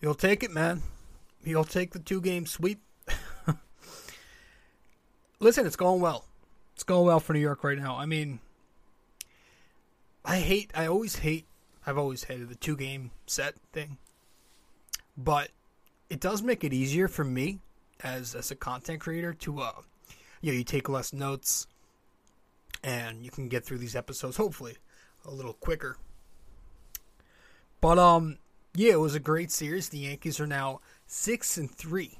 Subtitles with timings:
[0.00, 0.82] You'll take it, man.
[1.44, 2.80] You'll take the two game sweep.
[5.40, 6.24] Listen, it's going well.
[6.74, 7.96] It's going well for New York right now.
[7.96, 8.40] I mean,
[10.24, 11.46] I hate, I always hate,
[11.86, 13.98] I've always hated the two game set thing.
[15.16, 15.50] But
[16.08, 17.60] it does make it easier for me
[18.02, 19.72] as as a content creator to uh
[20.40, 21.66] you know, you take less notes
[22.82, 24.76] and you can get through these episodes hopefully
[25.26, 25.96] a little quicker.
[27.80, 28.38] But um
[28.74, 29.88] yeah, it was a great series.
[29.88, 32.18] The Yankees are now 6 and 3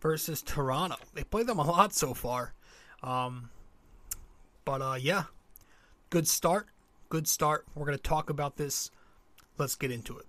[0.00, 0.96] versus Toronto.
[1.14, 2.54] They played them a lot so far.
[3.02, 3.50] Um
[4.64, 5.24] but uh yeah,
[6.10, 6.68] good start.
[7.12, 7.66] Good start.
[7.74, 8.90] We're going to talk about this.
[9.58, 10.24] Let's get into it.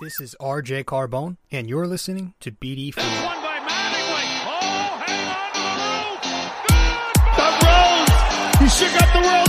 [0.00, 2.96] This is RJ Carbone, and you're listening to BD4.
[2.96, 4.26] One by Mattingly.
[4.44, 6.98] Oh, hang on to the roof.
[7.36, 8.58] The Rose!
[8.58, 9.45] He shook up the world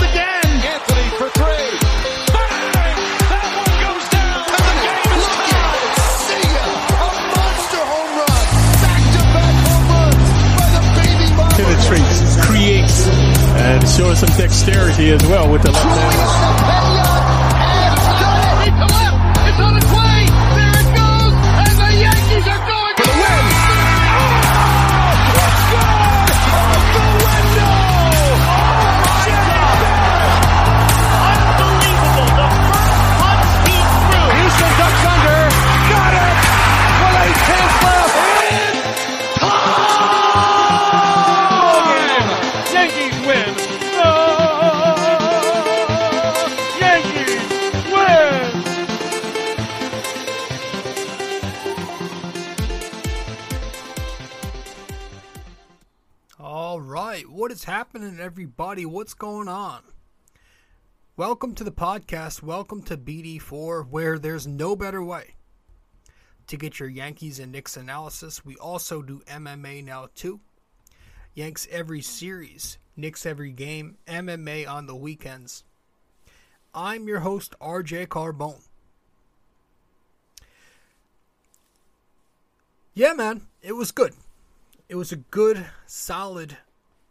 [13.68, 16.77] and shows some dexterity as well with the left hand.
[57.48, 58.86] What is happening, everybody?
[58.86, 59.82] What's going on?
[61.16, 62.44] Welcome to the podcast.
[62.44, 65.36] Welcome to BD4, where there's no better way
[66.48, 68.44] to get your Yankees and Knicks analysis.
[68.44, 70.42] We also do MMA now, too.
[71.36, 75.64] Yanks every series, Knicks every game, MMA on the weekends.
[76.76, 78.68] I'm your host, RJ Carbone.
[82.94, 84.16] Yeah, man, it was good.
[84.90, 86.58] It was a good, solid,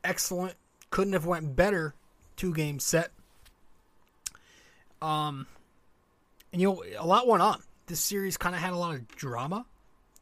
[0.06, 0.54] excellent,
[0.90, 1.94] couldn't have went better
[2.36, 3.10] two game set.
[5.02, 5.46] Um
[6.52, 7.62] and you know, a lot went on.
[7.86, 9.66] This series kind of had a lot of drama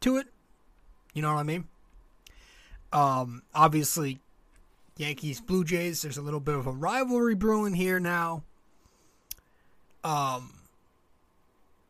[0.01, 0.27] to it.
[1.13, 1.69] You know what I mean?
[2.93, 4.21] Um obviously
[4.97, 8.43] Yankees Blue Jays, there's a little bit of a rivalry brewing here now.
[10.03, 10.51] Um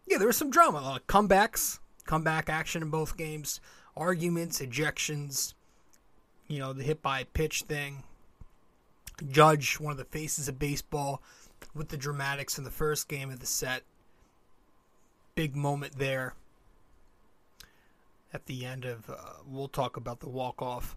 [0.07, 3.61] yeah, there was some drama, a lot of comebacks, comeback action in both games,
[3.97, 5.55] arguments, ejections,
[6.55, 8.05] you know, the hit by pitch thing.
[9.29, 11.21] Judge, one of the faces of baseball,
[11.75, 13.83] with the dramatics in the first game of the set.
[15.35, 16.35] Big moment there
[18.33, 19.15] at the end of, uh,
[19.45, 20.97] we'll talk about the walk off.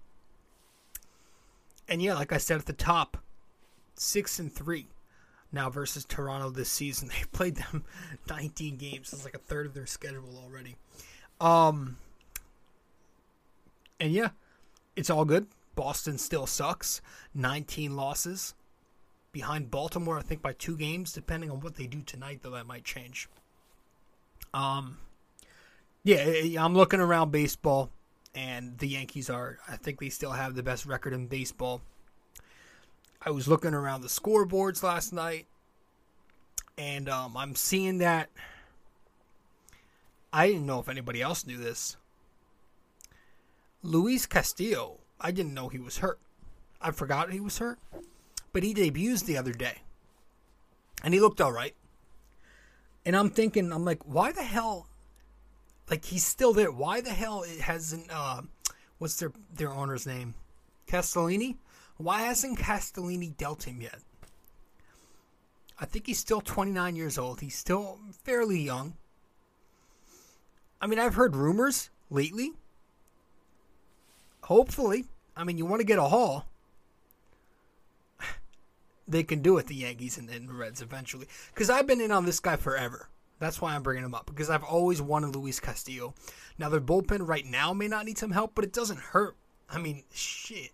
[1.87, 3.17] And yeah, like I said at the top,
[3.95, 4.85] six and three
[5.51, 7.07] now versus Toronto this season.
[7.15, 7.83] They've played them
[8.29, 9.11] 19 games.
[9.11, 10.75] It's like a third of their schedule already.
[11.41, 11.97] Um,
[13.99, 14.29] and yeah,
[14.97, 15.47] it's all good.
[15.75, 17.01] Boston still sucks.
[17.35, 18.55] 19 losses
[19.31, 22.65] behind Baltimore, I think by two games, depending on what they do tonight, though that
[22.65, 23.29] might change.
[24.53, 24.97] Um,
[26.03, 27.91] yeah, I'm looking around baseball,
[28.33, 29.59] and the Yankees are.
[29.69, 31.81] I think they still have the best record in baseball.
[33.21, 35.45] I was looking around the scoreboards last night,
[36.77, 38.29] and um, I'm seeing that.
[40.33, 41.97] I didn't know if anybody else knew this.
[43.87, 46.19] Luis Castillo, I didn't know he was hurt.
[46.81, 47.79] I forgot he was hurt,
[48.51, 49.77] but he debuts the other day,
[51.05, 51.73] and he looked all right.
[53.05, 54.87] And I'm thinking, I'm like, why the hell?
[55.89, 56.69] Like he's still there.
[56.69, 58.07] Why the hell it hasn't?
[58.11, 58.41] Uh,
[58.97, 60.33] what's their their owner's name?
[60.85, 61.55] Castellini.
[61.95, 63.99] Why hasn't Castellini dealt him yet?
[65.79, 67.39] I think he's still 29 years old.
[67.39, 68.97] He's still fairly young.
[70.81, 72.51] I mean, I've heard rumors lately.
[74.47, 75.03] Hopefully,
[75.35, 76.45] I mean, you want to get a haul.
[79.05, 81.27] They can do it, the Yankees and, the Reds eventually.
[81.53, 83.09] Because I've been in on this guy forever.
[83.39, 84.25] That's why I'm bringing him up.
[84.25, 86.13] Because I've always wanted Luis Castillo.
[86.57, 89.35] Now, their bullpen right now may not need some help, but it doesn't hurt.
[89.69, 90.71] I mean, shit.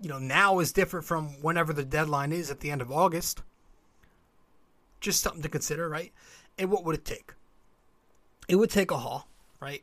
[0.00, 3.42] You know, now is different from whenever the deadline is at the end of August.
[5.00, 6.12] Just something to consider, right?
[6.56, 7.34] And what would it take?
[8.48, 9.28] It would take a haul,
[9.60, 9.82] right?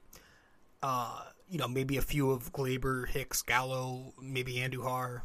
[0.81, 1.23] Uh,
[1.53, 5.21] you know, maybe a few of Gleyber, Hicks, Gallo, maybe Andujar.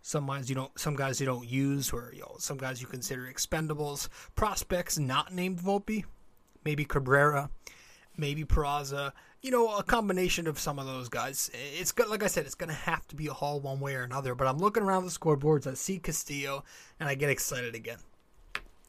[0.00, 2.86] Some guys you don't, some guys you don't use, or you know, some guys you
[2.86, 4.08] consider expendables.
[4.36, 6.04] Prospects not named Volpe,
[6.64, 7.50] maybe Cabrera,
[8.16, 9.12] maybe Peraza.
[9.42, 11.50] You know, a combination of some of those guys.
[11.78, 13.96] It's good, like I said, it's going to have to be a haul one way
[13.96, 14.34] or another.
[14.34, 16.64] But I'm looking around the scoreboards, I see Castillo,
[16.98, 17.98] and I get excited again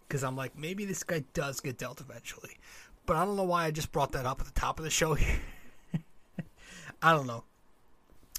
[0.07, 2.55] because I'm like, maybe this guy does get dealt eventually.
[3.05, 4.89] But I don't know why I just brought that up at the top of the
[4.89, 5.41] show here.
[7.01, 7.43] I don't know.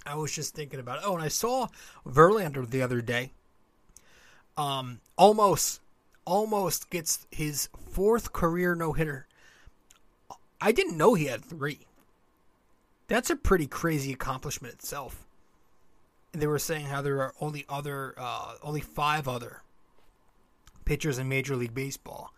[0.06, 1.04] I was just thinking about it.
[1.06, 1.68] Oh, and I saw
[2.06, 3.32] Verlander the other day.
[4.56, 5.80] Um, almost,
[6.24, 9.26] almost gets his fourth career no hitter.
[10.60, 11.80] I didn't know he had three.
[13.08, 15.26] That's a pretty crazy accomplishment itself.
[16.32, 19.62] And they were saying how there are only other, uh, only five other
[20.84, 22.32] pitchers in Major League Baseball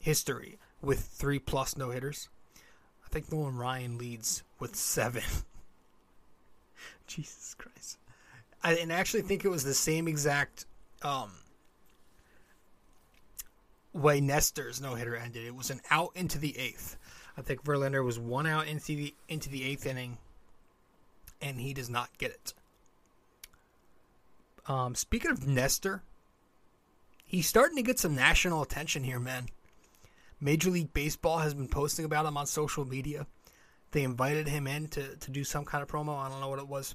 [0.00, 2.28] history with three plus no hitters.
[3.06, 5.22] I think Nolan Ryan leads with seven.
[7.06, 7.98] Jesus Christ.
[8.62, 10.66] I and actually think it was the same exact
[11.02, 11.32] um,
[13.92, 15.44] way Nestor's no hitter ended.
[15.44, 16.96] It was an out into the eighth.
[17.36, 20.18] I think Verlander was one out into the into the eighth inning,
[21.40, 22.54] and he does not get it.
[24.68, 26.02] Um, speaking of Nestor,
[27.24, 29.46] he's starting to get some national attention here, man.
[30.40, 33.26] Major League Baseball has been posting about him on social media.
[33.92, 36.18] They invited him in to, to do some kind of promo.
[36.18, 36.94] I don't know what it was.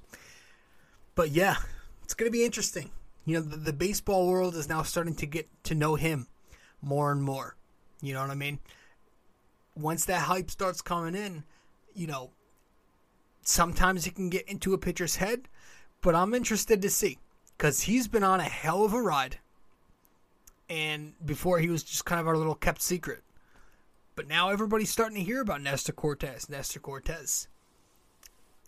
[1.14, 1.56] But yeah,
[2.04, 2.90] it's going to be interesting.
[3.24, 6.26] You know, the, the baseball world is now starting to get to know him
[6.82, 7.56] more and more.
[8.02, 8.58] You know what I mean?
[9.76, 11.44] Once that hype starts coming in,
[11.94, 12.30] you know,
[13.42, 15.48] sometimes it can get into a pitcher's head,
[16.00, 17.18] but I'm interested to see
[17.56, 19.38] because he's been on a hell of a ride.
[20.68, 23.22] And before he was just kind of our little kept secret.
[24.18, 27.46] But now everybody's starting to hear about Nestor Cortes, Nestor Cortes.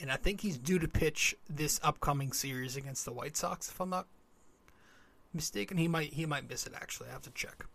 [0.01, 3.81] And I think he's due to pitch this upcoming series against the White Sox, if
[3.81, 4.07] I'm not
[5.35, 5.77] mistaken.
[5.77, 7.09] He might he might miss it actually.
[7.09, 7.67] I have to check.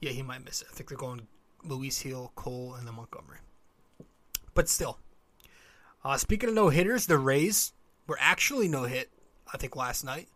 [0.00, 0.68] Yeah, he might miss it.
[0.70, 1.26] I think they're going
[1.64, 3.38] Luis Hill, Cole, and then Montgomery.
[4.54, 5.00] But still.
[6.04, 7.72] Uh, speaking of no hitters, the Rays
[8.06, 9.10] were actually no hit,
[9.52, 10.28] I think, last night.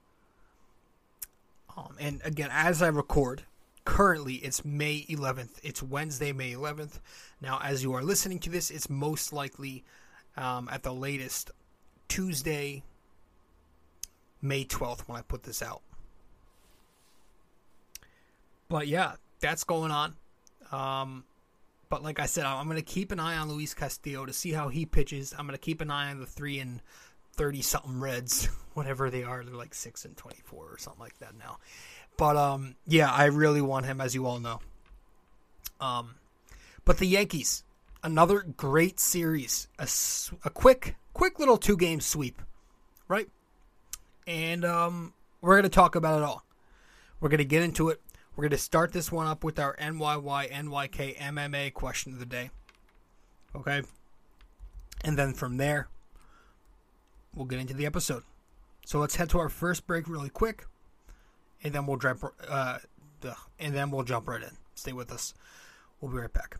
[1.76, 3.44] Um, and again, as I record,
[3.88, 5.60] currently it's May 11th.
[5.62, 7.00] It's Wednesday, May 11th.
[7.40, 9.82] Now, as you are listening to this, it's most likely
[10.36, 11.50] um, at the latest
[12.06, 12.82] Tuesday,
[14.42, 15.80] May 12th when I put this out.
[18.68, 20.16] But yeah, that's going on.
[20.70, 21.24] Um,
[21.88, 24.52] but like I said, I'm going to keep an eye on Luis Castillo to see
[24.52, 25.32] how he pitches.
[25.32, 26.82] I'm going to keep an eye on the three and
[27.36, 29.42] thirty something Reds, whatever they are.
[29.42, 31.56] They're like six and twenty four or something like that now.
[32.18, 34.60] But um, yeah, I really want him, as you all know.
[35.80, 36.16] Um,
[36.84, 37.64] but the Yankees,
[38.02, 39.88] another great series, a,
[40.44, 42.42] a quick, quick little two game sweep,
[43.06, 43.28] right?
[44.26, 46.44] And um, we're to talk about it all.
[47.20, 48.00] We're to get into it.
[48.36, 52.50] We're to start this one up with our NYY NYK MMA question of the day.
[53.54, 53.82] Okay?
[55.04, 55.88] And then from there,
[57.34, 58.24] we'll get into the episode.
[58.84, 60.66] So let's head to our first break really quick,
[61.62, 62.24] and then we'll jump.
[62.48, 62.78] Uh,
[63.58, 64.56] and then we'll jump right in.
[64.74, 65.34] Stay with us.
[66.00, 66.58] We'll be right back.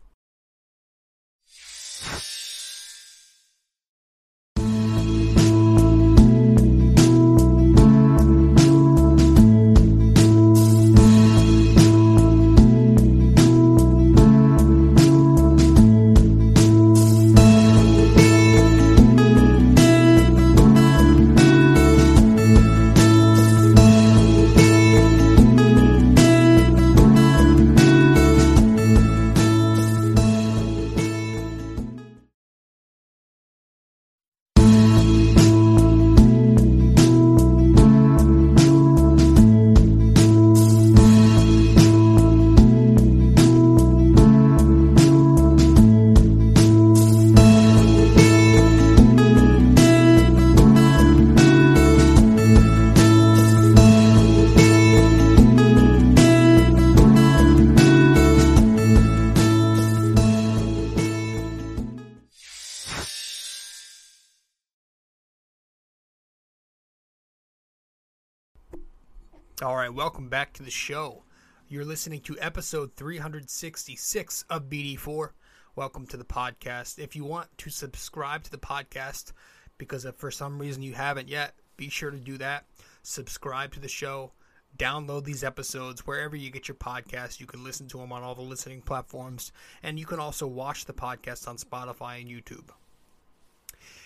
[69.89, 71.23] Right, welcome back to the show.
[71.67, 75.29] You're listening to episode 366 of BD4.
[75.75, 76.99] Welcome to the podcast.
[76.99, 79.33] If you want to subscribe to the podcast,
[79.79, 82.65] because if for some reason you haven't yet, be sure to do that.
[83.01, 84.31] Subscribe to the show.
[84.77, 87.39] Download these episodes wherever you get your podcasts.
[87.39, 90.85] You can listen to them on all the listening platforms, and you can also watch
[90.85, 92.69] the podcast on Spotify and YouTube.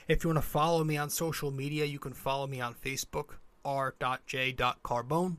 [0.07, 3.31] If you want to follow me on social media, you can follow me on Facebook,
[3.65, 5.37] r.j.carbone.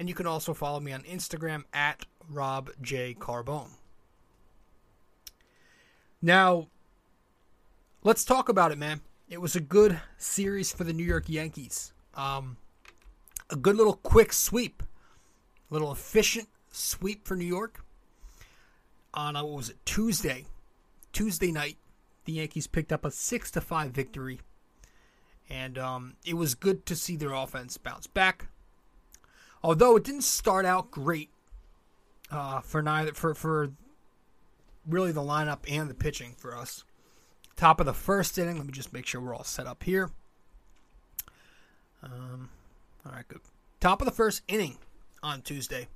[0.00, 3.14] And you can also follow me on Instagram at Rob J.
[3.14, 3.68] robjcarbone.
[6.22, 6.68] Now,
[8.02, 9.02] let's talk about it, man.
[9.28, 11.92] It was a good series for the New York Yankees.
[12.14, 12.56] Um,
[13.50, 14.82] a good little quick sweep,
[15.70, 17.84] a little efficient sweep for New York.
[19.12, 20.46] On uh, what was it Tuesday?
[21.12, 21.76] Tuesday night,
[22.24, 24.40] the Yankees picked up a six to five victory,
[25.50, 28.46] and um, it was good to see their offense bounce back.
[29.62, 31.30] Although it didn't start out great
[32.30, 33.72] uh, for neither for for
[34.86, 36.84] really the lineup and the pitching for us.
[37.56, 38.56] Top of the first inning.
[38.56, 40.10] Let me just make sure we're all set up here.
[42.02, 42.48] Um,
[43.04, 43.40] all right, good.
[43.80, 44.78] Top of the first inning
[45.22, 45.88] on Tuesday.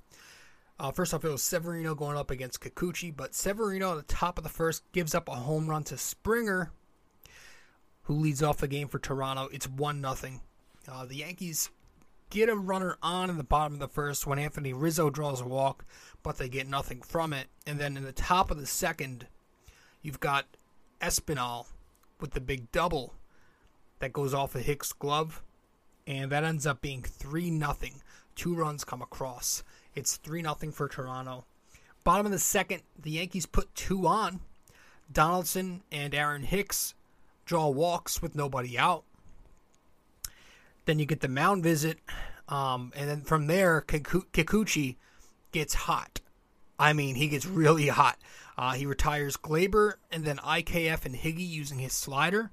[0.79, 4.37] Uh, first off, it was Severino going up against Kikuchi, but Severino at the top
[4.37, 6.71] of the first gives up a home run to Springer,
[8.03, 9.47] who leads off the game for Toronto.
[9.53, 10.41] It's one nothing.
[10.91, 11.69] Uh, the Yankees
[12.29, 15.47] get a runner on in the bottom of the first when Anthony Rizzo draws a
[15.47, 15.85] walk,
[16.23, 17.47] but they get nothing from it.
[17.65, 19.27] And then in the top of the second,
[20.01, 20.45] you've got
[21.01, 21.67] Espinal
[22.19, 23.13] with the big double
[23.99, 25.41] that goes off a Hicks glove,
[26.07, 28.01] and that ends up being three nothing.
[28.35, 29.63] Two runs come across.
[29.95, 31.45] It's three nothing for Toronto.
[32.03, 34.41] Bottom of the second, the Yankees put two on.
[35.11, 36.93] Donaldson and Aaron Hicks
[37.45, 39.03] draw walks with nobody out.
[40.85, 41.99] Then you get the mound visit,
[42.47, 44.97] um, and then from there, Kiku- Kikuchi
[45.51, 46.21] gets hot.
[46.77, 48.17] I mean, he gets really hot.
[48.57, 52.51] Uh, he retires Gleyber and then IKF and Higgy using his slider.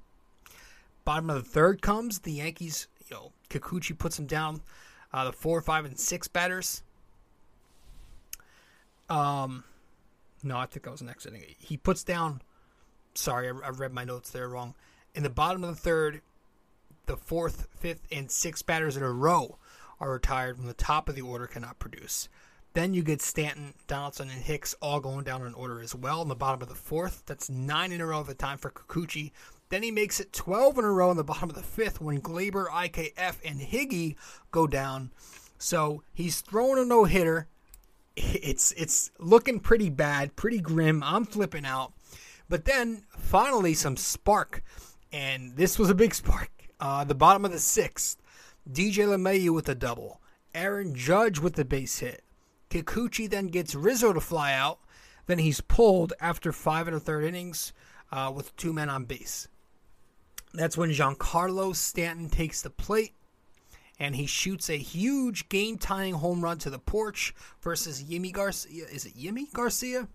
[1.05, 2.89] Bottom of the third comes the Yankees.
[3.09, 4.62] You know, Kikuchi puts him down.
[5.12, 6.83] Uh, the four, five, and six batters.
[9.11, 9.65] Um,
[10.43, 11.43] no, I think that was next inning.
[11.59, 12.41] He puts down.
[13.15, 14.75] Sorry, I, I read my notes there wrong.
[15.15, 16.23] In the bottom of the third,
[17.06, 19.59] the fourth, fifth, and sixth batters in a row
[20.00, 22.28] are retired when the top of the order cannot produce.
[22.75, 26.28] Then you get Stanton, Donaldson, and Hicks all going down in order as well in
[26.28, 27.23] the bottom of the fourth.
[27.26, 29.32] That's nine in a row at the time for Kikuchi.
[29.68, 32.21] Then he makes it 12 in a row in the bottom of the fifth when
[32.21, 34.16] Gleyber, IKF, and Higgy
[34.50, 35.11] go down.
[35.59, 37.49] So he's throwing a no hitter.
[38.14, 41.02] It's it's looking pretty bad, pretty grim.
[41.02, 41.94] I'm flipping out.
[42.47, 44.62] But then finally some spark,
[45.11, 46.50] and this was a big spark.
[46.83, 48.21] Uh, the bottom of the sixth,
[48.69, 50.21] DJ LeMahieu with a double,
[50.53, 52.25] Aaron Judge with the base hit.
[52.71, 54.81] Kikuchi then gets Rizzo to fly out.
[55.27, 57.73] Then he's pulled after five and a third innings
[58.11, 59.47] uh, with two men on base.
[60.55, 63.15] That's when Giancarlo Stanton takes the plate
[64.01, 68.87] and he shoots a huge game tying home run to the porch versus Yimi Garcia.
[68.93, 70.09] Is it Yimi Garcia?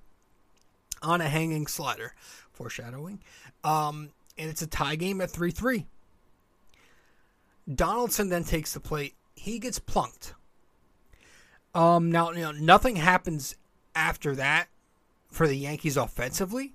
[1.02, 2.14] On a hanging slider.
[2.52, 3.22] Foreshadowing.
[3.64, 5.86] Um, and it's a tie game at 3 3.
[7.74, 9.14] Donaldson then takes the plate.
[9.36, 10.34] He gets plunked.
[11.76, 13.56] Um, now, you know, nothing happens
[13.96, 14.68] after that
[15.30, 16.74] for the Yankees offensively.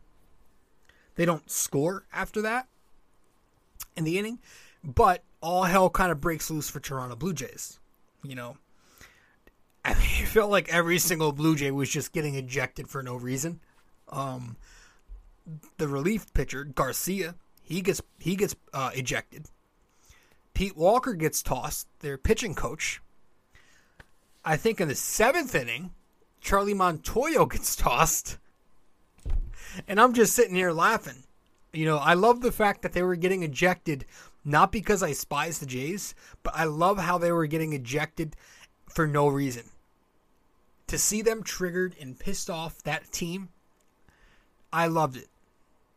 [1.14, 2.68] They don't score after that
[3.96, 4.38] in the inning,
[4.84, 7.78] but all hell kind of breaks loose for Toronto Blue Jays.
[8.22, 8.56] You know,
[9.84, 13.16] I mean, it felt like every single Blue Jay was just getting ejected for no
[13.16, 13.60] reason.
[14.08, 14.56] Um,
[15.78, 19.46] the relief pitcher Garcia, he gets he gets uh, ejected.
[20.54, 21.86] Pete Walker gets tossed.
[22.00, 23.00] Their pitching coach.
[24.44, 25.92] I think in the seventh inning,
[26.40, 28.38] Charlie Montoyo gets tossed,
[29.86, 31.24] and I'm just sitting here laughing.
[31.72, 34.04] You know, I love the fact that they were getting ejected
[34.44, 38.34] not because I despise the Jays, but I love how they were getting ejected
[38.88, 39.64] for no reason.
[40.88, 43.50] To see them triggered and pissed off that team,
[44.72, 45.28] I loved it.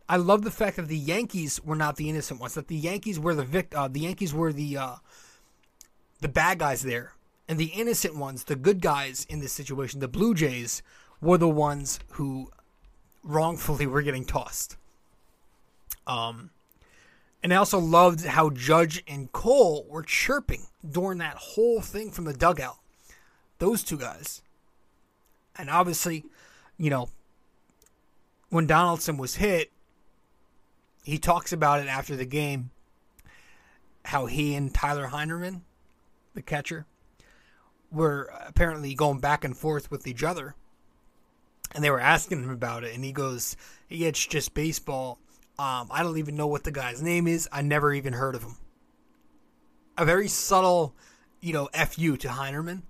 [0.08, 2.54] I love the fact that the Yankees were not the innocent ones.
[2.54, 4.96] That the Yankees were the vict- uh, the Yankees were the uh,
[6.22, 7.14] the bad guys there,
[7.48, 10.84] and the innocent ones, the good guys in this situation, the Blue Jays,
[11.22, 12.52] were the ones who
[13.24, 14.78] wrongfully were getting tossed.
[16.06, 16.52] Um,
[17.42, 22.26] and I also loved how Judge and Cole were chirping during that whole thing from
[22.26, 22.78] the dugout.
[23.60, 24.42] Those two guys.
[25.58, 26.26] And obviously,
[26.78, 27.10] you know,
[28.50, 29.72] when Donaldson was hit,
[31.06, 32.72] he talks about it after the game
[34.06, 35.64] how he and Tyler Heineman,
[36.34, 36.86] the catcher,
[37.92, 40.56] were apparently going back and forth with each other.
[41.74, 42.96] And they were asking him about it.
[42.96, 43.56] And he goes,
[43.90, 45.20] Yeah, it's just baseball.
[45.58, 47.48] Um, I don't even know what the guy's name is.
[47.52, 48.58] I never even heard of him.
[49.98, 50.94] A very subtle,
[51.40, 52.84] you know, fu to Heineman.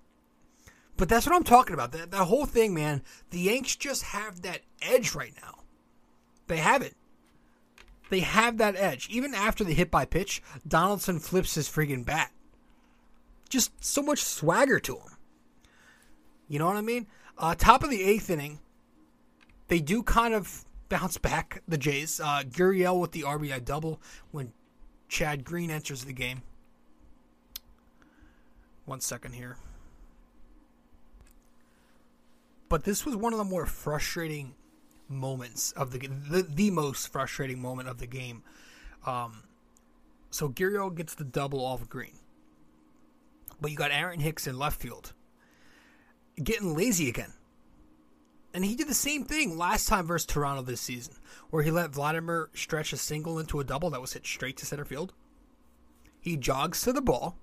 [0.98, 1.92] But that's what I'm talking about.
[1.92, 3.04] That, that whole thing, man.
[3.30, 5.60] The Yanks just have that edge right now.
[6.48, 6.96] They have it.
[8.10, 9.10] They have that edge.
[9.10, 12.32] Even after the hit by pitch, Donaldson flips his friggin' bat.
[13.50, 15.18] Just so much swagger to him.
[16.48, 17.08] You know what I mean?
[17.38, 18.60] Uh, top of the eighth inning,
[19.68, 22.20] they do kind of bounce back, the Jays.
[22.20, 24.00] Uh, with the RBI double
[24.32, 24.54] when
[25.10, 26.44] Chad Green enters the game.
[28.86, 29.58] One second here.
[32.70, 34.54] But this was one of the more frustrating
[35.08, 38.44] moments of the the, the most frustrating moment of the game.
[39.06, 39.44] Um,
[40.30, 42.20] so Gurriel gets the double off Green,
[43.62, 45.14] but you got Aaron Hicks in left field
[46.44, 47.34] getting lazy again.
[48.54, 51.16] And he did the same thing last time versus Toronto this season,
[51.50, 54.66] where he let Vladimir stretch a single into a double that was hit straight to
[54.66, 55.14] center field.
[56.22, 57.38] He jogs to the ball.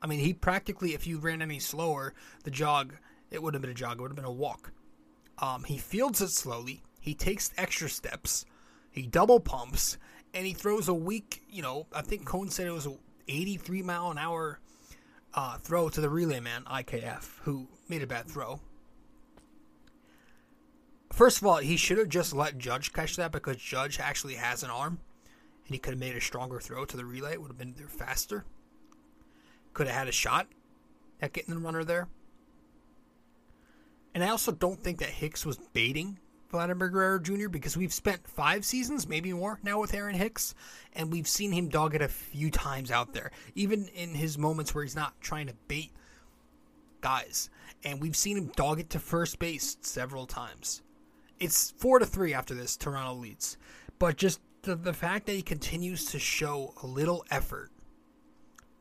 [0.00, 2.14] I mean, he practically, if you ran any slower,
[2.44, 2.94] the jog,
[3.30, 4.72] it would have been a jog, it would have been a walk.
[5.38, 6.82] Um, he fields it slowly.
[7.02, 8.46] He takes extra steps.
[8.88, 9.98] He double pumps,
[10.32, 13.82] and he throws a weak, you know, I think Cone said it was a 83
[13.82, 14.60] mile an hour
[15.34, 18.60] uh, throw to the relay man, IKF, who made a bad throw.
[21.12, 24.62] First of all, he should have just let Judge catch that because Judge actually has
[24.62, 25.00] an arm,
[25.66, 27.32] and he could have made a stronger throw to the relay.
[27.32, 28.44] It would have been there faster.
[29.74, 30.46] Could have had a shot
[31.20, 32.06] at getting the runner there.
[34.14, 36.18] And I also don't think that Hicks was baiting
[36.52, 37.48] Vladimir Guerrero Jr.
[37.48, 40.54] because we've spent five seasons, maybe more, now with Aaron Hicks,
[40.92, 44.74] and we've seen him dog it a few times out there, even in his moments
[44.74, 45.90] where he's not trying to bait
[47.00, 47.50] guys.
[47.84, 50.82] And we've seen him dog it to first base several times.
[51.40, 52.76] It's four to three after this.
[52.76, 53.56] Toronto leads,
[53.98, 57.71] but just the, the fact that he continues to show a little effort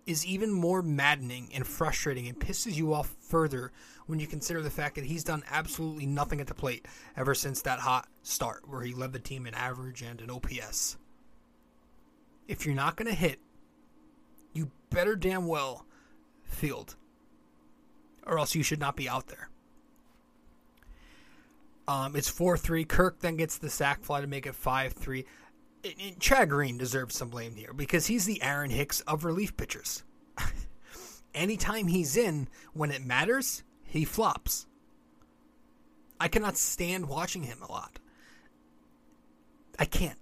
[0.06, 3.72] is even more maddening and frustrating and pisses you off further
[4.08, 7.62] when you consider the fact that he's done absolutely nothing at the plate ever since
[7.62, 10.98] that hot start where he led the team in average and in OPS.
[12.48, 13.40] If you're not going to hit,
[14.54, 15.86] you better damn well
[16.44, 16.96] field,
[18.26, 19.50] or else you should not be out there.
[21.88, 22.86] Um, it's 4 3.
[22.86, 25.26] Kirk then gets the sac fly to make it 5 3.
[26.20, 30.04] Chad Green deserves some blame here because he's the Aaron Hicks of relief pitchers.
[31.34, 34.68] Anytime he's in, when it matters, he flops.
[36.20, 38.00] I cannot stand watching him a lot.
[39.80, 40.20] I can't.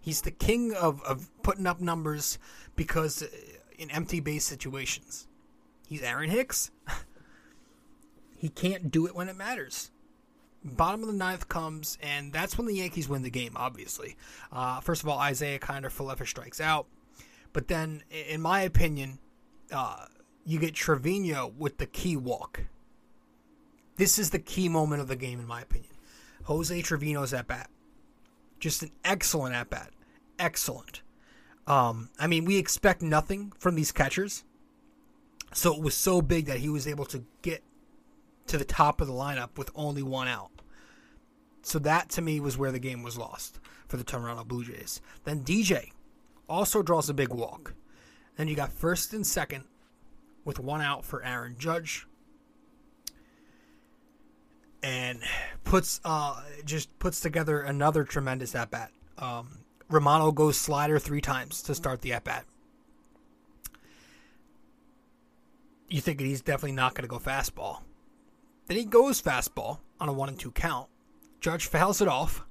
[0.00, 2.38] He's the king of, of putting up numbers
[2.76, 3.26] because uh,
[3.78, 5.28] in empty base situations.
[5.86, 6.70] He's Aaron Hicks.
[8.36, 9.90] he can't do it when it matters.
[10.76, 14.16] Bottom of the ninth comes, and that's when the Yankees win the game, obviously.
[14.52, 16.86] Uh, first of all, Isiah Kiner Falefa strikes out.
[17.52, 19.18] But then, in my opinion,
[19.72, 20.06] uh,
[20.44, 22.62] you get Trevino with the key walk.
[23.96, 25.92] This is the key moment of the game, in my opinion.
[26.44, 27.68] Jose Trevino's at bat.
[28.60, 29.90] Just an excellent at bat.
[30.38, 31.02] Excellent.
[31.66, 34.44] Um, I mean, we expect nothing from these catchers.
[35.52, 37.62] So it was so big that he was able to get
[38.46, 40.50] to the top of the lineup with only one out.
[41.68, 45.02] So that to me was where the game was lost for the Toronto Blue Jays.
[45.24, 45.90] Then DJ
[46.48, 47.74] also draws a big walk.
[48.36, 49.64] Then you got first and second
[50.46, 52.06] with one out for Aaron Judge.
[54.82, 55.20] And
[55.64, 58.90] puts uh just puts together another tremendous at bat.
[59.18, 59.58] Um,
[59.90, 62.46] Romano goes slider three times to start the at bat.
[65.90, 67.82] You think he's definitely not going to go fastball.
[68.68, 70.88] Then he goes fastball on a one and two count.
[71.40, 72.44] Judge fouls it off.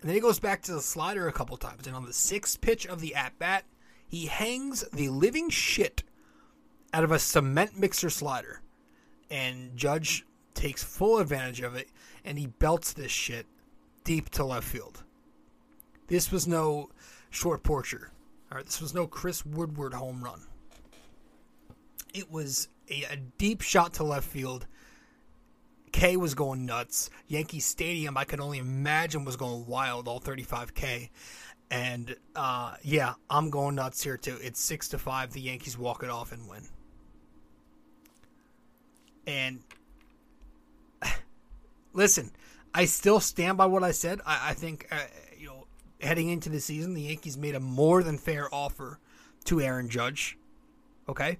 [0.00, 1.86] And then he goes back to the slider a couple times.
[1.86, 3.64] And on the sixth pitch of the at bat,
[4.08, 6.02] he hangs the living shit
[6.92, 8.60] out of a cement mixer slider.
[9.30, 11.88] And Judge takes full advantage of it
[12.24, 13.46] and he belts this shit
[14.04, 15.04] deep to left field.
[16.08, 16.90] This was no
[17.30, 18.12] short porcher.
[18.50, 20.40] All right, this was no Chris Woodward home run.
[22.14, 24.66] It was a, a deep shot to left field
[25.92, 27.10] K was going nuts.
[27.26, 30.08] Yankee Stadium, I could only imagine, was going wild.
[30.08, 31.10] All 35K,
[31.70, 34.38] and uh, yeah, I'm going nuts here too.
[34.42, 35.32] It's six to five.
[35.32, 36.62] The Yankees walk it off and win.
[39.26, 39.60] And
[41.92, 42.30] listen,
[42.74, 44.20] I still stand by what I said.
[44.26, 44.98] I, I think uh,
[45.38, 45.66] you know,
[46.00, 48.98] heading into the season, the Yankees made a more than fair offer
[49.44, 50.38] to Aaron Judge.
[51.08, 51.38] Okay.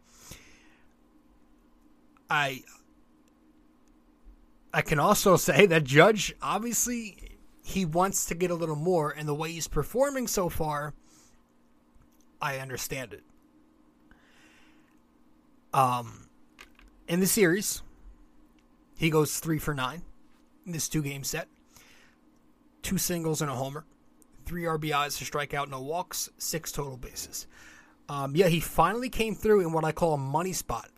[2.28, 2.62] I
[4.76, 7.16] I can also say that Judge obviously
[7.64, 10.94] he wants to get a little more, and the way he's performing so far,
[12.40, 13.24] I understand it.
[15.74, 16.28] Um,
[17.08, 17.82] in the series,
[18.96, 20.02] he goes three for nine
[20.64, 21.48] in this two game set.
[22.82, 23.84] Two singles and a homer,
[24.44, 27.48] three RBIs to strike out, no walks, six total bases.
[28.08, 30.90] Um, yeah, he finally came through in what I call a money spot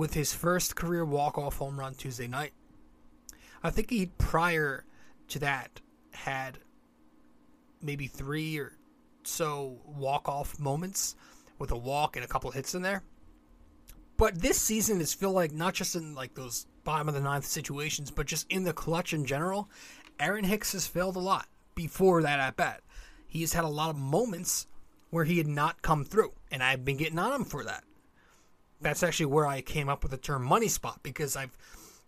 [0.00, 2.54] with his first career walk-off home run Tuesday night.
[3.62, 4.86] I think he prior
[5.28, 5.82] to that
[6.12, 6.56] had
[7.82, 8.72] maybe three or
[9.24, 11.16] so walk off moments
[11.58, 13.02] with a walk and a couple hits in there.
[14.16, 17.44] But this season is feel like not just in like those bottom of the ninth
[17.44, 19.68] situations, but just in the clutch in general.
[20.18, 22.80] Aaron Hicks has failed a lot before that at bat.
[23.26, 24.66] He has had a lot of moments
[25.10, 27.84] where he had not come through, and I've been getting on him for that.
[28.80, 31.56] That's actually where I came up with the term money spot because I've,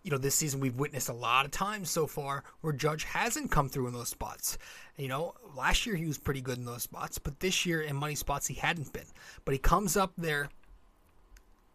[0.03, 3.51] you know, this season we've witnessed a lot of times so far where Judge hasn't
[3.51, 4.59] come through in those spots.
[4.97, 7.97] You know, last year he was pretty good in those spots, but this year in
[7.97, 9.07] money spots he hadn't been.
[9.45, 10.49] But he comes up there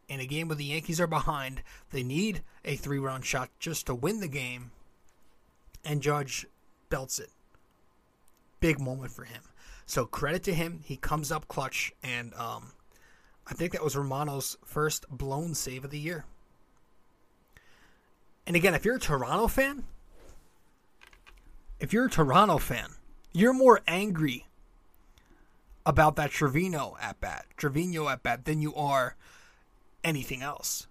[0.09, 1.61] in a game where the Yankees are behind.
[1.91, 4.71] They need a three round shot just to win the game,
[5.85, 6.45] and Judge
[6.89, 7.29] belts it.
[8.59, 9.43] Big moment for him.
[9.85, 10.81] So credit to him.
[10.83, 12.71] He comes up clutch, and um,
[13.49, 16.25] I think that was Romano's first blown save of the year.
[18.45, 19.85] And again, if you're a Toronto fan,
[21.79, 22.89] if you're a Toronto fan,
[23.31, 24.47] you're more angry
[25.85, 29.15] about that Trevino at bat, Trevino at bat, than you are
[30.03, 30.87] anything else.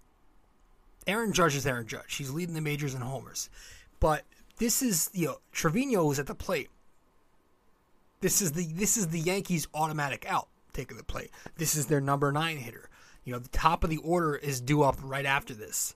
[1.05, 2.15] Aaron Judge is Aaron Judge.
[2.15, 3.49] He's leading the majors in homers.
[3.99, 4.23] But
[4.57, 6.69] this is, you know, Trevino is at the plate.
[8.21, 11.31] This is the this is the Yankees automatic out taking the plate.
[11.57, 12.89] This is their number 9 hitter.
[13.25, 15.95] You know, the top of the order is due up right after this.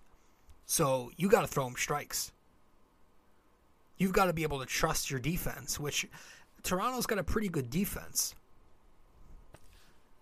[0.65, 2.31] So, you got to throw him strikes.
[3.97, 6.07] You've got to be able to trust your defense, which
[6.63, 8.35] Toronto's got a pretty good defense.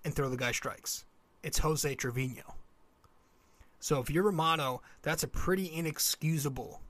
[0.04, 1.06] And throw the guy strikes.
[1.44, 2.56] It's Jose Trevino.
[3.80, 6.82] So if you're Romano, that's a pretty inexcusable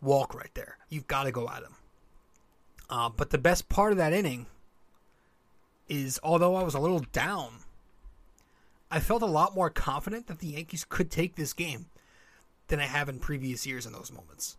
[0.00, 0.78] walk right there.
[0.88, 1.74] You've got to go at him.
[2.90, 4.46] Uh, but the best part of that inning
[5.88, 7.60] is, although I was a little down,
[8.90, 11.86] I felt a lot more confident that the Yankees could take this game
[12.68, 14.56] than I have in previous years in those moments.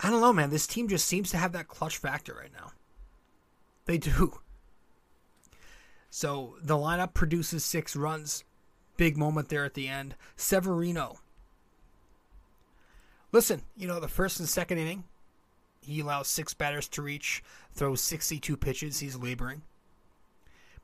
[0.00, 0.50] I don't know, man.
[0.50, 2.72] This team just seems to have that clutch factor right now.
[3.86, 4.40] They do.
[6.10, 8.44] So the lineup produces six runs.
[8.96, 10.14] Big moment there at the end.
[10.36, 11.18] Severino.
[13.32, 15.04] Listen, you know, the first and second inning,
[15.86, 19.00] he allows six batters to reach, throws 62 pitches.
[19.00, 19.62] He's laboring.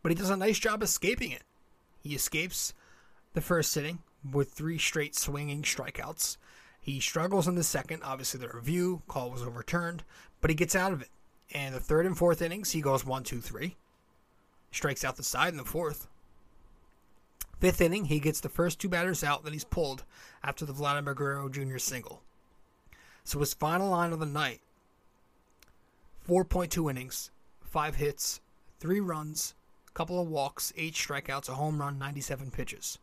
[0.02, 1.42] But he does a nice job escaping it.
[2.02, 2.74] He escapes
[3.34, 6.36] the first sitting with three straight swinging strikeouts.
[6.80, 8.02] He struggles in the second.
[8.02, 10.02] Obviously, the review call was overturned,
[10.40, 11.10] but he gets out of it.
[11.54, 13.76] And the third and fourth innings, he goes one, two, three.
[14.72, 16.08] Strikes out the side in the fourth.
[17.60, 20.02] Fifth inning, he gets the first two batters out that he's pulled
[20.42, 21.78] after the Vladimir Guerrero Jr.
[21.78, 22.22] single.
[23.22, 24.60] So his final line of the night
[26.28, 27.30] 4.2 innings,
[27.62, 28.40] 5 hits,
[28.80, 29.54] 3 runs,
[29.88, 32.98] a couple of walks, 8 strikeouts, a home run, 97 pitches.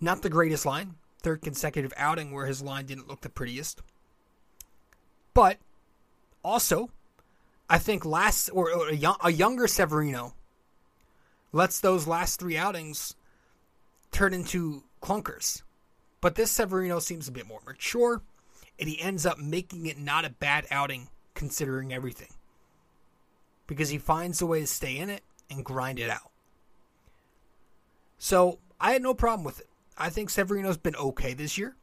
[0.00, 0.96] Not the greatest line.
[1.22, 3.80] Third consecutive outing where his line didn't look the prettiest.
[5.32, 5.58] But
[6.44, 6.90] also,
[7.68, 10.34] I think last or, a, a younger Severino
[11.52, 13.16] lets those last three outings
[14.12, 15.62] turn into clunkers.
[16.20, 18.22] But this Severino seems a bit more mature,
[18.78, 22.30] and he ends up making it not a bad outing considering everything.
[23.66, 26.30] Because he finds a way to stay in it and grind it out.
[28.18, 29.68] So I had no problem with it.
[29.96, 31.76] I think Severino's been okay this year.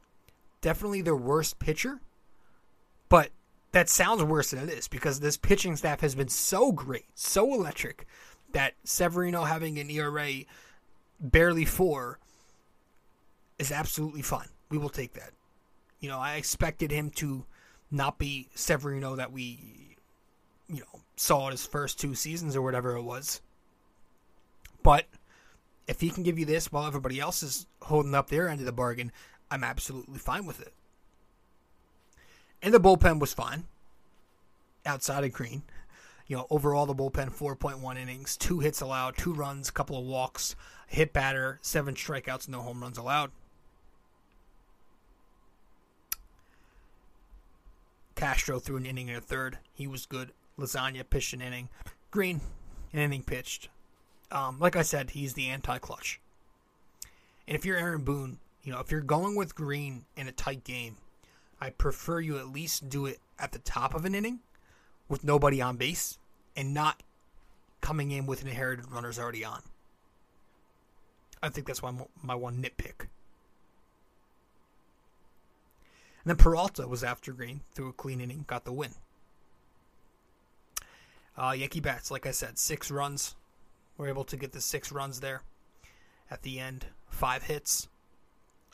[0.62, 2.02] Definitely their worst pitcher.
[3.10, 3.32] But
[3.72, 7.54] that sounds worse than it is because this pitching staff has been so great, so
[7.54, 8.06] electric,
[8.52, 10.32] that Severino having an ERA
[11.20, 12.20] barely four
[13.60, 14.50] is absolutely fine.
[14.70, 15.32] We will take that.
[16.00, 17.46] You know, I expected him to
[17.92, 19.98] not be Severino that we,
[20.68, 23.42] you know, saw in his first two seasons or whatever it was.
[24.82, 25.06] But
[25.88, 28.66] if he can give you this while everybody else is holding up their end of
[28.66, 29.12] the bargain,
[29.52, 30.74] I'm absolutely fine with it.
[32.62, 33.66] And the bullpen was fine
[34.86, 35.64] outside of Green.
[36.28, 40.56] You know, overall the bullpen 4.1 innings, two hits allowed, two runs, couple of walks,
[40.88, 43.32] hit batter, seven strikeouts, no home runs allowed.
[48.22, 49.58] Castro threw an inning a third.
[49.74, 50.32] He was good.
[50.56, 51.70] Loaisiga pitched an inning.
[52.12, 52.40] Green,
[52.94, 53.70] an inning pitched.
[54.32, 56.22] Um, like I said, he's the anti-clutch.
[57.48, 60.64] And if you're Aaron Boone, you know, if you're going with Green in a tight
[60.64, 60.98] game,
[61.60, 64.42] I prefer you at least do it at the top of an inning
[65.10, 66.20] with nobody on base
[66.56, 67.02] and not
[67.82, 69.64] coming in with inherited runners already on.
[71.42, 73.08] I think that's why my one nitpick.
[76.24, 78.94] And then Peralta was after Green, threw a clean inning, got the win.
[81.38, 83.36] Uh, Yankee bats, like I said, six runs.
[83.98, 85.42] We're able to get the six runs there
[86.30, 86.88] at the end.
[87.10, 87.88] Five hits.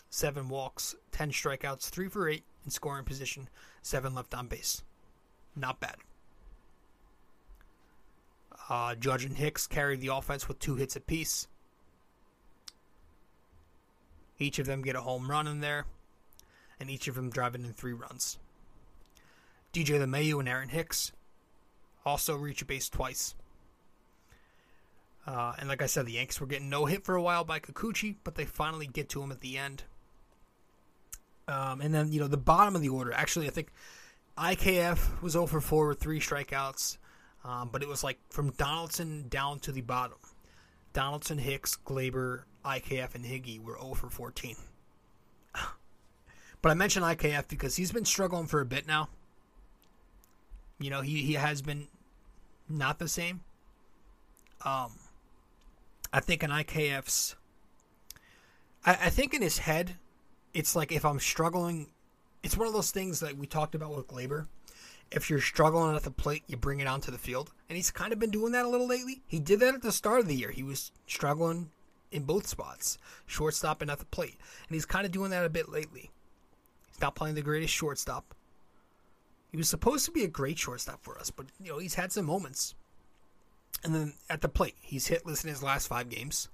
[0.10, 3.50] seven walks, 10 strikeouts, 3 for 8 in scoring position,
[3.82, 4.84] 7 left on base.
[5.56, 5.98] Not bad.
[8.70, 11.48] Uh, Judge and Hicks carried the offense with two hits apiece.
[14.40, 15.86] Each of them get a home run in there,
[16.80, 18.38] and each of them driving in three runs.
[19.74, 21.12] DJ LeMahieu and Aaron Hicks
[22.06, 23.36] also reach a base twice.
[25.26, 27.60] Uh, and like I said, the Yanks were getting no hit for a while by
[27.60, 29.84] Kikuchi, but they finally get to him at the end.
[31.50, 33.72] Um, and then, you know, the bottom of the order, actually, I think
[34.38, 36.98] IKF was 0 for 4 with three strikeouts,
[37.44, 40.18] um, but it was like from Donaldson down to the bottom.
[40.94, 44.56] Donaldson, Hicks, Gleyber, IKF, and Higgy were 0 for 14.
[46.67, 49.08] But I mentioned IKF because he's been struggling for a bit now.
[50.80, 51.88] You know, he, he has been
[52.67, 53.39] not the same.
[54.65, 54.91] Um,
[56.12, 57.38] I think in IKF's,
[58.86, 59.95] I, I think in his head,
[60.53, 61.88] it's like if I'm struggling,
[62.43, 64.47] it's one of those things that we talked about with Gleyber.
[65.10, 68.12] If you're struggling at the plate, you bring it onto the field, and he's kind
[68.12, 69.21] of been doing that a little lately.
[69.25, 70.51] He did that at the start of the year.
[70.51, 71.69] He was struggling
[72.12, 74.36] in both spots, shortstop and at the plate,
[74.67, 76.12] and he's kind of doing that a bit lately.
[77.02, 78.34] Not playing the greatest shortstop.
[79.52, 82.12] He was supposed to be a great shortstop for us, but you know he's had
[82.12, 82.76] some moments.
[83.84, 86.50] And then at the plate, he's hitless in his last five games.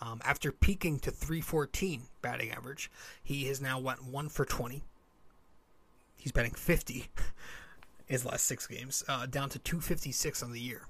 [0.00, 2.90] Um, after peaking to 314 batting average,
[3.22, 4.82] he has now went one for 20.
[6.16, 7.08] He's batting 50
[8.06, 10.82] his last six games, uh, down to 256 on the year.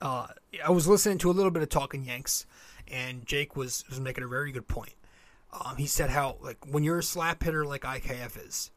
[0.00, 0.26] Uh,
[0.64, 2.46] I was listening to a little bit of Talking Yanks,
[2.88, 4.94] and Jake was, was making a very good point.
[5.54, 8.70] Um, he said how like when you're a slap hitter like IKF is,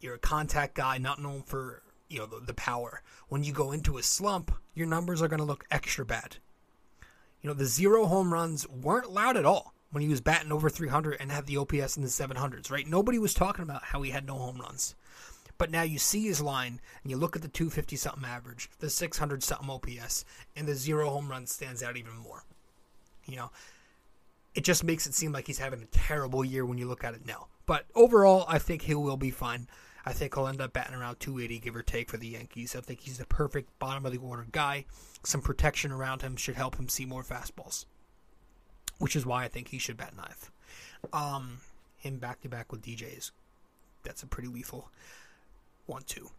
[0.00, 3.02] you're a contact guy, not known for you know the, the power.
[3.28, 6.36] When you go into a slump, your numbers are going to look extra bad.
[7.42, 10.70] You know the zero home runs weren't loud at all when he was batting over
[10.70, 12.70] 300 and had the OPS in the 700s.
[12.70, 12.86] Right?
[12.86, 14.94] Nobody was talking about how he had no home runs.
[15.58, 18.88] But now you see his line and you look at the 250 something average, the
[18.88, 20.24] 600 something OPS,
[20.56, 22.44] and the zero home run stands out even more.
[23.26, 23.50] You know,
[24.54, 27.14] it just makes it seem like he's having a terrible year when you look at
[27.14, 27.48] it now.
[27.66, 29.68] But overall, I think he will be fine.
[30.04, 32.74] I think he'll end up batting around 280, give or take, for the Yankees.
[32.74, 34.86] I think he's the perfect bottom of the order guy.
[35.24, 37.84] Some protection around him should help him see more fastballs,
[38.98, 40.50] which is why I think he should bat ninth.
[41.12, 41.58] Um,
[41.96, 43.30] him back to back with DJs,
[44.02, 44.90] that's a pretty lethal
[45.86, 46.30] one-two.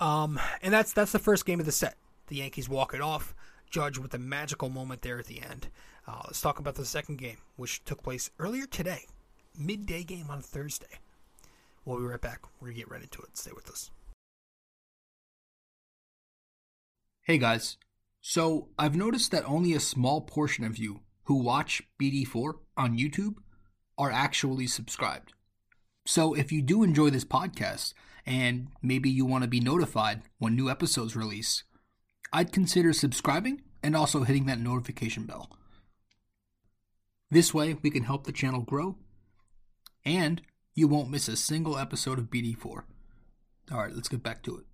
[0.00, 1.96] Um, and that's that's the first game of the set.
[2.28, 3.34] The Yankees walk it off.
[3.68, 5.68] Judge with a magical moment there at the end.
[6.08, 9.04] Uh, let's talk about the second game, which took place earlier today,
[9.58, 11.00] midday game on Thursday.
[11.84, 12.40] We'll be right back.
[12.60, 13.36] We're going to get right into it.
[13.36, 13.90] Stay with us.
[17.22, 17.76] Hey guys.
[18.22, 23.34] So, I've noticed that only a small portion of you who watch BD4 on YouTube
[23.98, 25.34] are actually subscribed.
[26.06, 27.92] So, if you do enjoy this podcast
[28.24, 31.64] and maybe you want to be notified when new episodes release,
[32.32, 35.50] I'd consider subscribing and also hitting that notification bell.
[37.30, 38.96] This way, we can help the channel grow
[40.04, 40.40] and
[40.74, 42.84] you won't miss a single episode of BD4.
[43.70, 44.64] Alright, let's get back to it.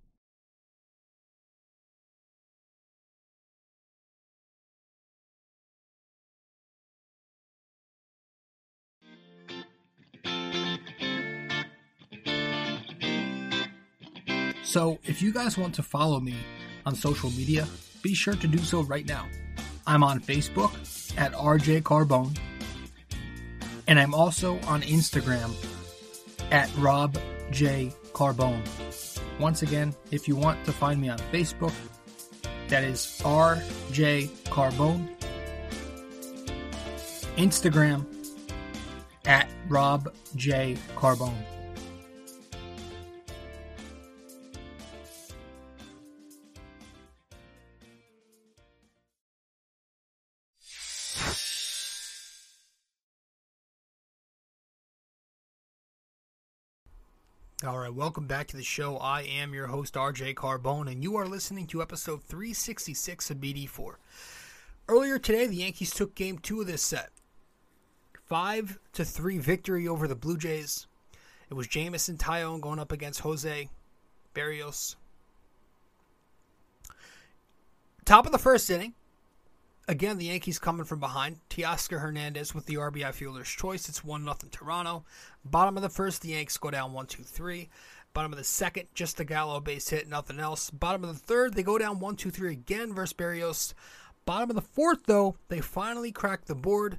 [14.63, 16.35] So, if you guys want to follow me
[16.85, 17.67] on social media,
[18.01, 19.25] be sure to do so right now.
[19.87, 20.73] I'm on Facebook
[21.17, 22.37] at RJ Carbone,
[23.87, 25.53] and I'm also on Instagram
[26.51, 27.17] at Rob
[27.51, 27.93] J.
[28.13, 28.63] Carbone.
[29.39, 31.73] Once again, if you want to find me on Facebook,
[32.69, 35.07] that is RJ Carbone.
[37.37, 38.05] Instagram
[39.25, 40.77] at Rob J.
[40.95, 41.54] Carbone.
[57.63, 58.97] All right, welcome back to the show.
[58.97, 63.93] I am your host, RJ Carbone, and you are listening to episode 366 of BD4.
[64.89, 67.11] Earlier today, the Yankees took game two of this set.
[68.25, 70.87] 5 to 3 victory over the Blue Jays.
[71.49, 73.69] It was Jameson Taillon going up against Jose
[74.33, 74.97] Berrios.
[78.03, 78.95] Top of the first inning,
[79.87, 81.37] Again, the Yankees coming from behind.
[81.49, 83.87] Teoscar Hernandez with the RBI fielder's choice.
[83.87, 85.05] It's 1 0 Toronto.
[85.43, 87.69] Bottom of the first, the Yanks go down 1 2 3.
[88.11, 90.71] Bottom of the second, just a Gallo base hit, nothing else.
[90.71, 93.75] Bottom of the third, they go down 1 2 3 again versus Berrios.
[94.25, 96.97] Bottom of the fourth, though, they finally crack the board.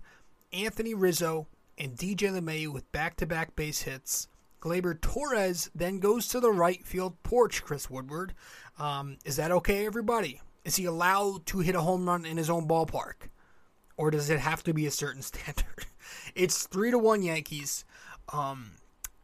[0.53, 4.29] Anthony Rizzo and DJ LeMahieu with back to back base hits.
[4.61, 8.33] Gleyber Torres then goes to the right field porch, Chris Woodward.
[8.79, 10.41] Um, is that okay, everybody?
[10.67, 13.31] Is he allowed to hit a home run in his own ballpark?
[13.97, 15.87] Or does it have to be a certain standard?
[16.35, 17.85] it's three to one Yankees.
[18.33, 18.73] Um,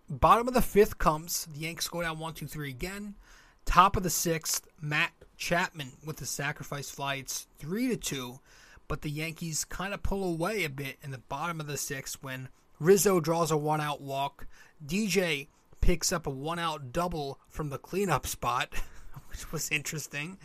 [0.08, 1.48] bottom of the fifth comes.
[1.52, 3.16] The Yanks go down one, two, three again.
[3.64, 7.16] Top of the sixth, Matt Chapman with the sacrifice fly.
[7.16, 8.38] It's three to two,
[8.86, 12.22] but the Yankees kind of pull away a bit in the bottom of the sixth
[12.22, 14.46] when Rizzo draws a one out walk.
[14.84, 15.48] DJ
[15.80, 18.72] picks up a one out double from the cleanup spot,
[19.32, 20.38] which was interesting.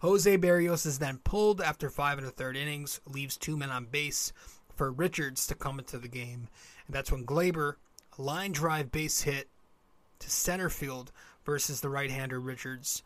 [0.00, 3.86] Jose Berrios is then pulled after five and a third innings, leaves two men on
[3.86, 4.32] base
[4.74, 6.48] for Richards to come into the game.
[6.86, 7.76] And that's when Gleyber,
[8.18, 9.48] line drive base hit
[10.18, 11.12] to center field
[11.44, 13.02] versus the right hander Richards.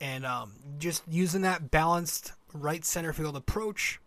[0.00, 4.00] And um, just using that balanced right center field approach,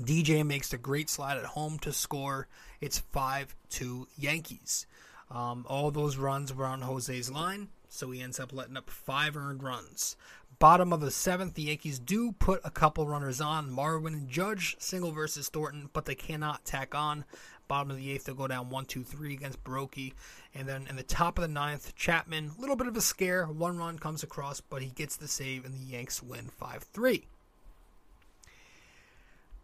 [0.00, 2.48] DJ makes a great slide at home to score.
[2.80, 4.86] It's 5 2 Yankees.
[5.30, 9.36] Um, all those runs were on Jose's line, so he ends up letting up five
[9.36, 10.16] earned runs.
[10.58, 13.70] Bottom of the seventh, the Yankees do put a couple runners on.
[13.70, 17.24] Marwin and Judge, single versus Thornton, but they cannot tack on.
[17.66, 20.12] Bottom of the eighth, they'll go down 1 2 3 against Borucki.
[20.54, 23.46] And then in the top of the ninth, Chapman, a little bit of a scare.
[23.46, 27.26] One run comes across, but he gets the save, and the Yanks win 5 3.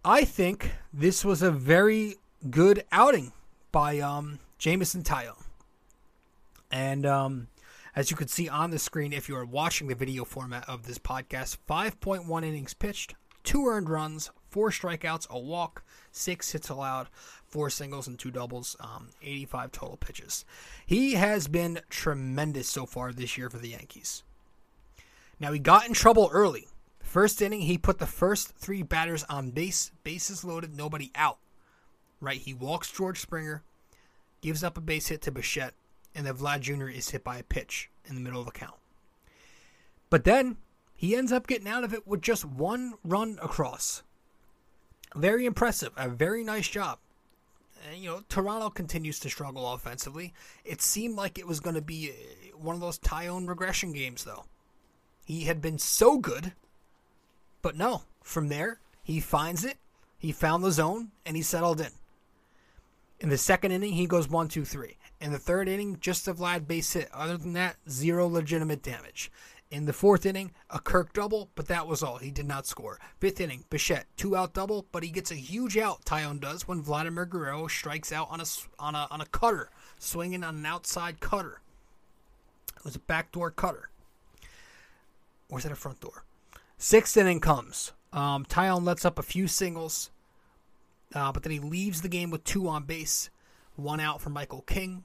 [0.05, 2.15] I think this was a very
[2.49, 3.33] good outing
[3.73, 5.43] by um, Jameson Taillon.
[6.71, 7.49] And um,
[7.97, 10.87] as you can see on the screen, if you are watching the video format of
[10.87, 15.83] this podcast, 5.1 innings pitched, two earned runs, four strikeouts, a walk,
[16.13, 17.09] six hits allowed,
[17.47, 20.45] four singles, and two doubles, um, 85 total pitches.
[20.85, 24.23] He has been tremendous so far this year for the Yankees.
[25.41, 26.69] Now, he got in trouble early.
[27.01, 31.39] First inning, he put the first three batters on base, bases loaded, nobody out.
[32.21, 32.41] Right?
[32.41, 33.63] He walks George Springer,
[34.43, 35.75] gives up a base hit to Bichette,
[36.17, 36.89] and that Vlad Jr.
[36.89, 38.77] is hit by a pitch in the middle of the count.
[40.09, 40.57] But then
[40.95, 44.03] he ends up getting out of it with just one run across.
[45.15, 45.93] Very impressive.
[45.97, 46.99] A very nice job.
[47.89, 50.33] And, you know, Toronto continues to struggle offensively.
[50.65, 54.25] It seemed like it was going to be uh, one of those Taillon regression games,
[54.25, 54.47] though.
[55.25, 56.55] He had been so good,
[57.61, 58.03] but no.
[58.23, 59.77] From there, he finds it,
[60.19, 61.93] he found the zone, and he settled in.
[63.21, 64.97] In the second inning, he goes one, two, three.
[65.21, 67.09] In the third inning, just a Vlad base hit.
[67.13, 69.31] Other than that, zero legitimate damage.
[69.71, 72.19] In the fourth inning, a Kirk double, but that was all.
[72.19, 73.01] He did not score.
[73.19, 76.05] Fifth inning, Bichette, two out double, but he gets a huge out.
[76.05, 78.45] Taillon does when Vladimir Guerrero strikes out on a
[78.79, 81.61] on a on a cutter, swinging on an outside cutter.
[82.77, 83.89] It was a backdoor cutter.
[85.49, 86.25] Or is that a front door?
[86.79, 87.93] Sixth inning comes.
[88.13, 90.11] Um, Taillon lets up a few singles,
[91.13, 93.31] uh, but then he leaves the game with two on base,
[93.77, 95.05] one out for Michael King.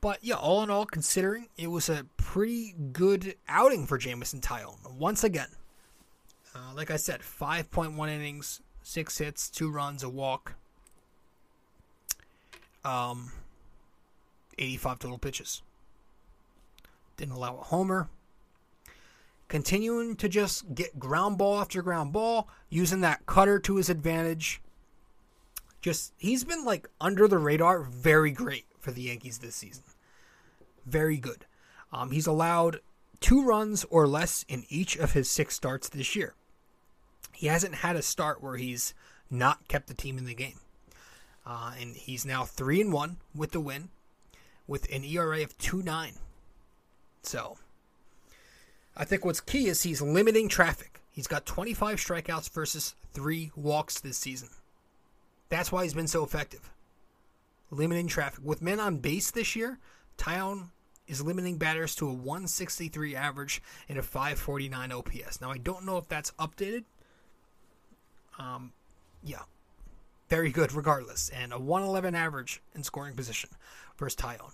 [0.00, 4.94] But yeah, all in all, considering it was a pretty good outing for Jameson Taillon.
[4.96, 5.48] Once again,
[6.54, 10.54] uh, like I said, 5.1 innings, six hits, two runs, a walk,
[12.84, 13.32] um,
[14.58, 15.62] 85 total pitches.
[17.16, 18.08] Didn't allow a homer.
[19.48, 24.60] Continuing to just get ground ball after ground ball, using that cutter to his advantage.
[25.80, 29.84] Just, he's been like under the radar, very great for the Yankees this season.
[30.86, 31.46] Very good.
[31.92, 32.80] Um, he's allowed
[33.20, 36.34] two runs or less in each of his six starts this year.
[37.32, 38.94] He hasn't had a start where he's
[39.30, 40.60] not kept the team in the game.
[41.46, 43.88] Uh, and he's now three and one with the win,
[44.66, 46.14] with an ERA of two nine.
[47.22, 47.56] So,
[48.96, 51.00] I think what's key is he's limiting traffic.
[51.10, 54.50] He's got 25 strikeouts versus three walks this season.
[55.48, 56.70] That's why he's been so effective.
[57.70, 58.44] Limiting traffic.
[58.44, 59.78] With men on base this year,
[60.16, 60.70] Taillon
[61.06, 65.40] is limiting batters to a 163 average and a 549 OPS.
[65.40, 66.84] Now, I don't know if that's updated.
[68.38, 68.72] Um,
[69.22, 69.42] yeah.
[70.28, 71.30] Very good regardless.
[71.30, 73.50] And a 111 average in scoring position
[73.96, 74.52] versus Taillon.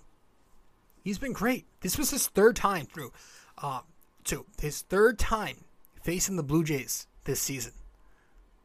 [1.03, 1.65] He's been great.
[1.81, 3.11] This was his third time through.
[3.57, 3.81] Uh,
[4.23, 4.45] two.
[4.59, 5.65] His third time
[6.01, 7.73] facing the Blue Jays this season.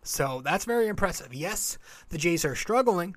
[0.02, 1.34] So that's very impressive.
[1.34, 1.78] Yes,
[2.08, 3.16] the Jays are struggling,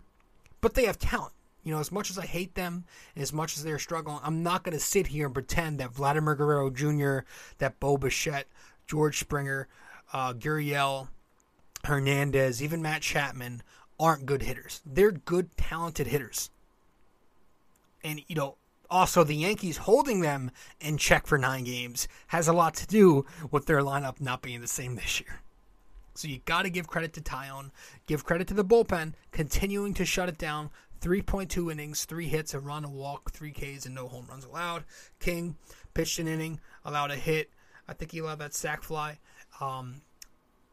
[0.61, 1.33] but they have talent.
[1.63, 2.83] You know, as much as I hate them,
[3.15, 5.93] and as much as they're struggling, I'm not going to sit here and pretend that
[5.93, 7.19] Vladimir Guerrero Jr.,
[7.59, 8.47] that Bo Bichette,
[8.85, 9.69] George Springer,
[10.11, 11.07] uh, Gurriel,
[11.85, 13.63] Hernandez, even Matt Chapman
[13.97, 14.81] aren't good hitters.
[14.85, 16.49] They're good, talented hitters.
[18.03, 18.57] And, you know,
[18.89, 23.25] also the Yankees holding them in check for nine games has a lot to do
[23.51, 25.42] with their lineup not being the same this year.
[26.13, 27.71] So you got to give credit to Taillon,
[28.07, 30.69] give credit to the bullpen, continuing to shut it down.
[31.01, 34.85] 3.2 innings, three hits, a run, a walk, three Ks, and no home runs allowed.
[35.19, 35.57] King
[35.93, 37.49] pitched an inning, allowed a hit.
[37.89, 39.19] I think he allowed that sac fly.
[39.59, 40.01] Um,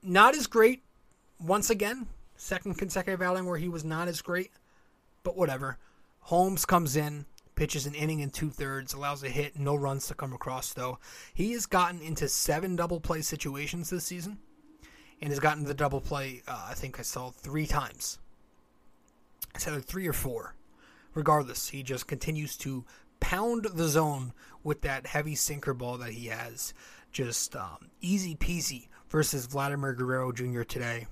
[0.03, 0.85] not as great
[1.41, 2.07] once again.
[2.37, 4.51] Second consecutive outing where he was not as great,
[5.25, 5.79] but whatever.
[6.21, 10.15] Holmes comes in, pitches an inning and two thirds, allows a hit, no runs to
[10.15, 10.99] come across though.
[11.35, 14.39] He has gotten into seven double play situations this season,
[15.21, 16.43] and has gotten the double play.
[16.47, 18.19] Uh, I think I saw three times.
[19.55, 20.55] It's either three or four.
[21.15, 22.85] Regardless, he just continues to
[23.19, 26.73] pound the zone with that heavy sinker ball that he has.
[27.13, 30.63] Just um, easy peasy versus Vladimir Guerrero Jr.
[30.63, 31.07] today.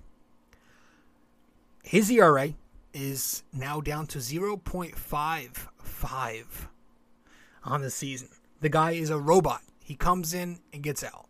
[1.82, 2.54] His ERA
[2.92, 6.68] is now down to 0.55
[7.64, 8.28] on the season.
[8.60, 9.62] The guy is a robot.
[9.82, 11.26] He comes in and gets out.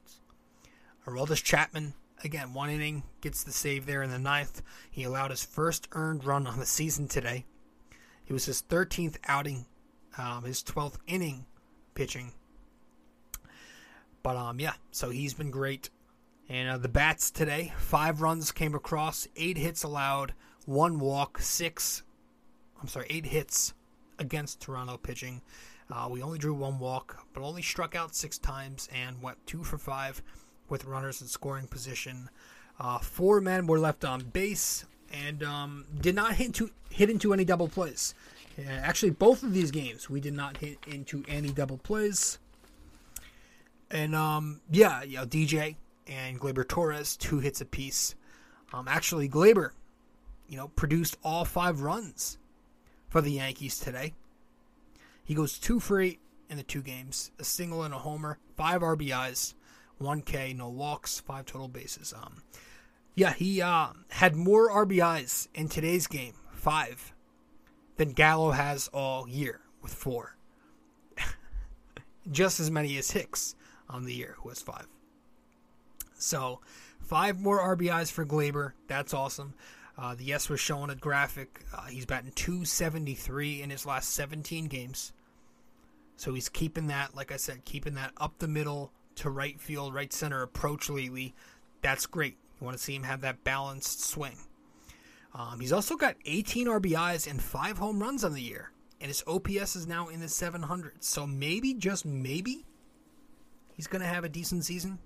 [1.06, 1.94] Aroldis Chapman,
[2.24, 4.62] again, one inning, gets the save there in the ninth.
[4.90, 7.44] He allowed his first earned run on the season today.
[8.26, 9.66] It was his 13th outing,
[10.16, 11.46] um, his 12th inning
[11.94, 12.32] pitching.
[14.22, 15.90] But um, yeah, so he's been great.
[16.48, 20.34] And uh, the bats today, five runs came across, eight hits allowed,
[20.66, 22.02] one walk, six.
[22.80, 23.74] I'm sorry, eight hits
[24.18, 25.42] against Toronto pitching.
[25.90, 29.64] Uh, we only drew one walk, but only struck out six times and went two
[29.64, 30.22] for five
[30.68, 32.28] with runners in scoring position.
[32.78, 37.32] Uh, four men were left on base and um, did not hit into hit into
[37.32, 38.14] any double plays.
[38.68, 42.38] Actually, both of these games we did not hit into any double plays.
[43.90, 48.14] And um, yeah, you know, DJ and Gleyber Torres two hits apiece.
[48.72, 49.70] Um, actually, Gleyber,
[50.48, 52.38] you know, produced all five runs
[53.08, 54.12] for the Yankees today.
[55.24, 58.80] He goes two for eight in the two games, a single and a homer, five
[58.82, 59.54] RBIs,
[59.98, 62.14] one K, no walks, five total bases.
[62.16, 62.42] Um,
[63.14, 67.12] yeah, he uh, had more RBIs in today's game, five,
[67.96, 70.36] than Gallo has all year with four.
[72.30, 73.54] Just as many as Hicks
[73.88, 74.86] on the year, who has five.
[76.16, 76.60] So,
[77.00, 78.72] five more RBIs for Gleyber.
[78.86, 79.54] That's awesome.
[79.96, 81.64] Uh, the S was showing a graphic.
[81.74, 85.12] Uh, he's batting 273 in his last 17 games.
[86.16, 89.94] So he's keeping that, like I said, keeping that up the middle to right field,
[89.94, 91.34] right center approach lately.
[91.82, 92.36] That's great.
[92.60, 94.36] You want to see him have that balanced swing.
[95.34, 99.22] Um, he's also got 18 RBIs and five home runs on the year, and his
[99.26, 100.90] OPS is now in the 700s.
[101.00, 102.64] So maybe, just maybe,
[103.74, 104.98] he's going to have a decent season.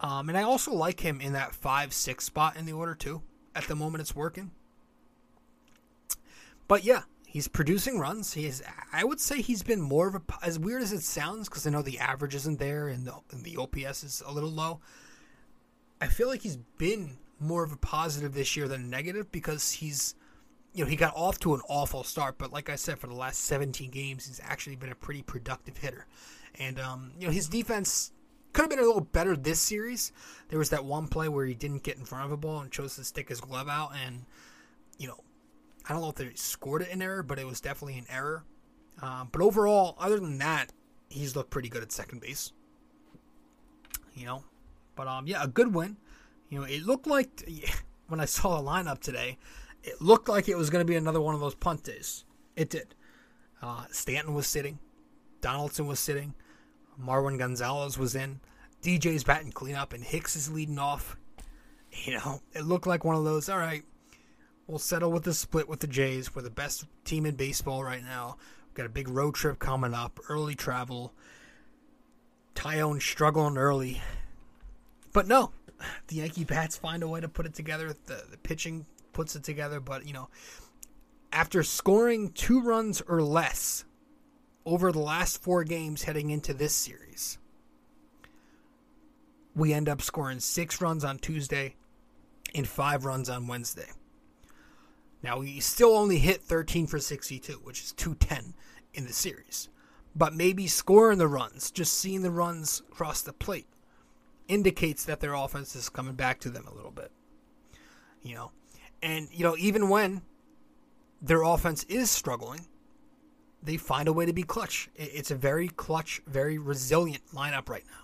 [0.00, 3.22] Um, and I also like him in that five six spot in the order too.
[3.54, 4.50] At the moment, it's working.
[6.66, 7.02] But yeah,
[7.34, 8.32] he's producing runs.
[8.32, 8.62] He is.
[8.92, 11.70] I would say he's been more of a as weird as it sounds because I
[11.70, 14.80] know the average isn't there and the, and the OPS is a little low.
[16.00, 20.14] I feel like he's been more of a positive this year than negative because he's,
[20.72, 23.14] you know, he got off to an awful start, but like I said, for the
[23.14, 26.06] last 17 games, he's actually been a pretty productive hitter,
[26.58, 28.12] and um, you know, his defense
[28.52, 30.12] could have been a little better this series.
[30.50, 32.70] There was that one play where he didn't get in front of a ball and
[32.70, 34.24] chose to stick his glove out, and
[34.98, 35.18] you know,
[35.88, 38.44] I don't know if they scored it in error, but it was definitely an error.
[39.02, 40.72] Um, but overall, other than that,
[41.08, 42.52] he's looked pretty good at second base.
[44.14, 44.44] You know,
[44.96, 45.96] but um, yeah, a good win.
[46.48, 47.48] You know, it looked like
[48.08, 49.38] when I saw the lineup today,
[49.82, 52.24] it looked like it was going to be another one of those punt days.
[52.56, 52.94] It did.
[53.60, 54.78] Uh, Stanton was sitting,
[55.40, 56.34] Donaldson was sitting,
[57.00, 58.40] Marwin Gonzalez was in,
[58.82, 61.16] DJ's batting cleanup, and Hicks is leading off.
[62.04, 63.48] You know, it looked like one of those.
[63.48, 63.84] All right,
[64.66, 66.34] we'll settle with the split with the Jays.
[66.34, 68.36] We're the best team in baseball right now.
[68.66, 71.12] We've got a big road trip coming up, early travel.
[72.54, 74.00] Taillon struggling early.
[75.12, 75.52] But no,
[76.08, 77.94] the Yankee bats find a way to put it together.
[78.06, 79.80] The, the pitching puts it together.
[79.80, 80.28] But, you know,
[81.32, 83.84] after scoring two runs or less
[84.64, 87.38] over the last four games heading into this series,
[89.54, 91.76] we end up scoring six runs on Tuesday
[92.54, 93.88] and five runs on Wednesday.
[95.24, 98.52] Now, we still only hit 13 for 62, which is 210
[98.92, 99.70] in the series.
[100.14, 103.66] But maybe scoring the runs, just seeing the runs cross the plate,
[104.48, 107.10] indicates that their offense is coming back to them a little bit.
[108.22, 108.52] You know,
[109.02, 110.20] and, you know, even when
[111.22, 112.66] their offense is struggling,
[113.62, 114.90] they find a way to be clutch.
[114.94, 117.84] It's a very clutch, very resilient lineup right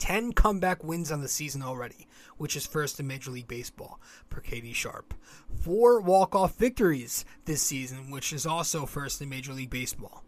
[0.00, 4.40] 10 comeback wins on the season already, which is first in Major League Baseball per
[4.40, 5.14] Katie Sharp.
[5.62, 10.24] Four walk-off victories this season, which is also first in Major League Baseball.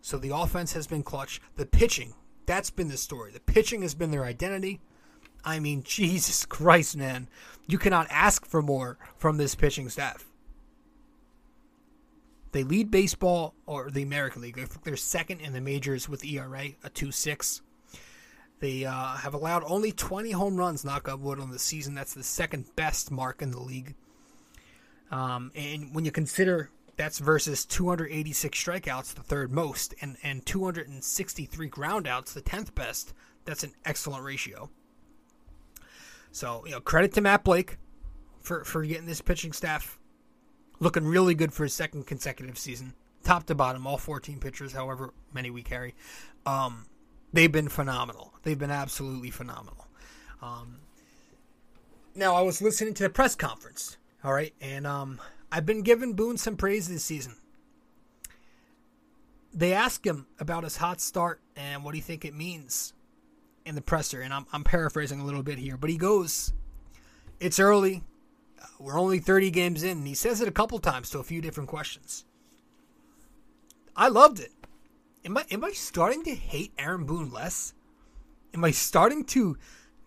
[0.00, 1.42] So the offense has been clutch.
[1.56, 2.14] The pitching,
[2.46, 3.32] that's been the story.
[3.32, 4.80] The pitching has been their identity.
[5.44, 7.28] I mean, Jesus Christ, man.
[7.66, 10.24] You cannot ask for more from this pitching staff.
[12.52, 14.58] They lead baseball or the American League.
[14.82, 17.62] They're second in the majors with ERA, a 2 6.
[18.60, 21.94] They uh, have allowed only 20 home runs, knock on wood, on the season.
[21.94, 23.94] That's the second best mark in the league.
[25.10, 31.70] Um, and when you consider that's versus 286 strikeouts, the third most, and, and 263
[31.70, 33.14] groundouts, the 10th best,
[33.46, 34.68] that's an excellent ratio.
[36.30, 37.78] So, you know, credit to Matt Blake
[38.40, 39.98] for, for getting this pitching staff
[40.78, 42.92] looking really good for his second consecutive season,
[43.24, 45.94] top to bottom, all 14 pitchers, however many we carry.
[46.44, 46.84] Um,
[47.32, 48.32] they've been phenomenal.
[48.42, 49.86] They've been absolutely phenomenal.
[50.42, 50.78] Um,
[52.14, 55.20] now, I was listening to the press conference, all right, and um,
[55.52, 57.36] I've been giving Boone some praise this season.
[59.52, 62.92] They asked him about his hot start and what do you think it means
[63.66, 66.52] in the presser, and I'm, I'm paraphrasing a little bit here, but he goes,
[67.38, 68.02] It's early.
[68.78, 69.98] We're only 30 games in.
[69.98, 72.24] And he says it a couple times to a few different questions.
[73.96, 74.52] I loved it.
[75.24, 77.74] Am I am I starting to hate Aaron Boone less?
[78.54, 79.58] Am I starting to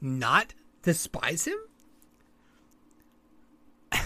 [0.02, 1.58] not despise him?
[3.92, 4.00] I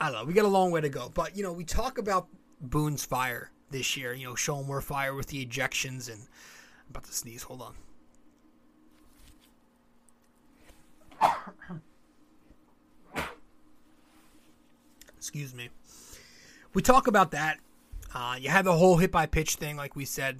[0.00, 0.24] don't know.
[0.24, 2.28] We got a long way to go, but you know, we talk about
[2.60, 4.12] Boone's fire this year.
[4.12, 7.42] You know, showing more fire with the ejections and I'm about to sneeze.
[7.44, 7.74] Hold on.
[15.16, 15.70] Excuse me.
[16.74, 17.58] We talk about that.
[18.14, 20.38] Uh, you have the whole hit by pitch thing, like we said.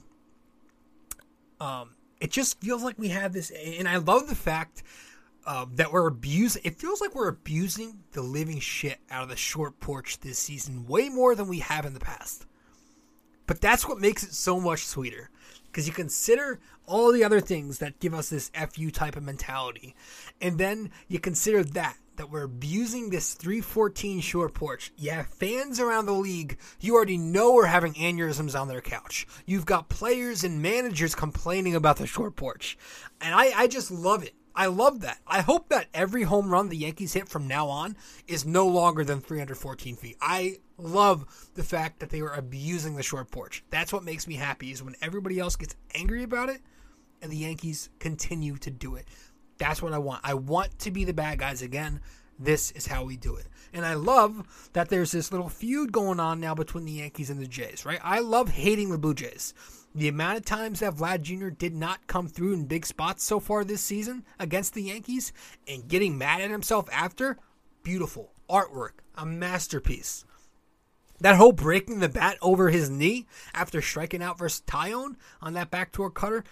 [1.60, 4.84] Um, it just feels like we have this, and I love the fact
[5.44, 6.62] uh, that we're abusing.
[6.64, 10.86] It feels like we're abusing the living shit out of the short porch this season,
[10.86, 12.46] way more than we have in the past.
[13.46, 15.30] But that's what makes it so much sweeter,
[15.66, 19.96] because you consider all the other things that give us this fu type of mentality,
[20.40, 24.92] and then you consider that that we're abusing this 314 short porch.
[25.10, 26.58] Have fans around the league.
[26.80, 29.26] You already know we're having aneurysms on their couch.
[29.46, 32.78] You've got players and managers complaining about the short porch.
[33.20, 34.34] And I, I just love it.
[34.56, 35.18] I love that.
[35.26, 37.96] I hope that every home run the Yankees hit from now on
[38.28, 40.16] is no longer than 314 feet.
[40.20, 43.64] I love the fact that they were abusing the short porch.
[43.70, 46.60] That's what makes me happy is when everybody else gets angry about it
[47.20, 49.08] and the Yankees continue to do it.
[49.58, 50.20] That's what I want.
[50.24, 52.00] I want to be the bad guys again.
[52.38, 53.46] This is how we do it.
[53.72, 57.40] And I love that there's this little feud going on now between the Yankees and
[57.40, 58.00] the Jays, right?
[58.02, 59.54] I love hating the Blue Jays.
[59.94, 61.50] The amount of times that Vlad Jr.
[61.50, 65.32] did not come through in big spots so far this season against the Yankees
[65.68, 67.38] and getting mad at himself after,
[67.84, 68.32] beautiful.
[68.50, 70.24] Artwork, a masterpiece.
[71.20, 75.70] That whole breaking the bat over his knee after striking out versus Taillon on that
[75.70, 76.44] backdoor cutter,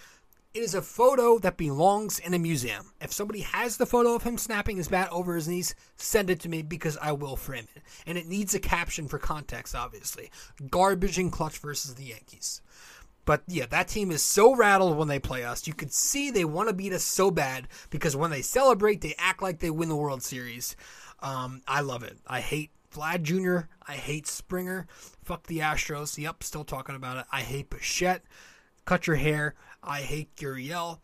[0.54, 2.92] it is a photo that belongs in a museum.
[3.00, 6.40] If somebody has the photo of him snapping his bat over his knees, send it
[6.40, 7.82] to me because I will frame it.
[8.06, 10.30] And it needs a caption for context, obviously.
[10.70, 12.60] Garbage and clutch versus the Yankees.
[13.24, 15.66] But yeah, that team is so rattled when they play us.
[15.66, 19.14] You could see they want to beat us so bad because when they celebrate, they
[19.16, 20.76] act like they win the World Series.
[21.20, 22.18] Um, I love it.
[22.26, 23.68] I hate Vlad Jr.
[23.86, 24.86] I hate Springer.
[25.22, 26.18] Fuck the Astros.
[26.18, 27.26] Yep, still talking about it.
[27.32, 28.22] I hate Bichette.
[28.84, 29.54] Cut your hair.
[29.82, 30.98] I hate Gurriel.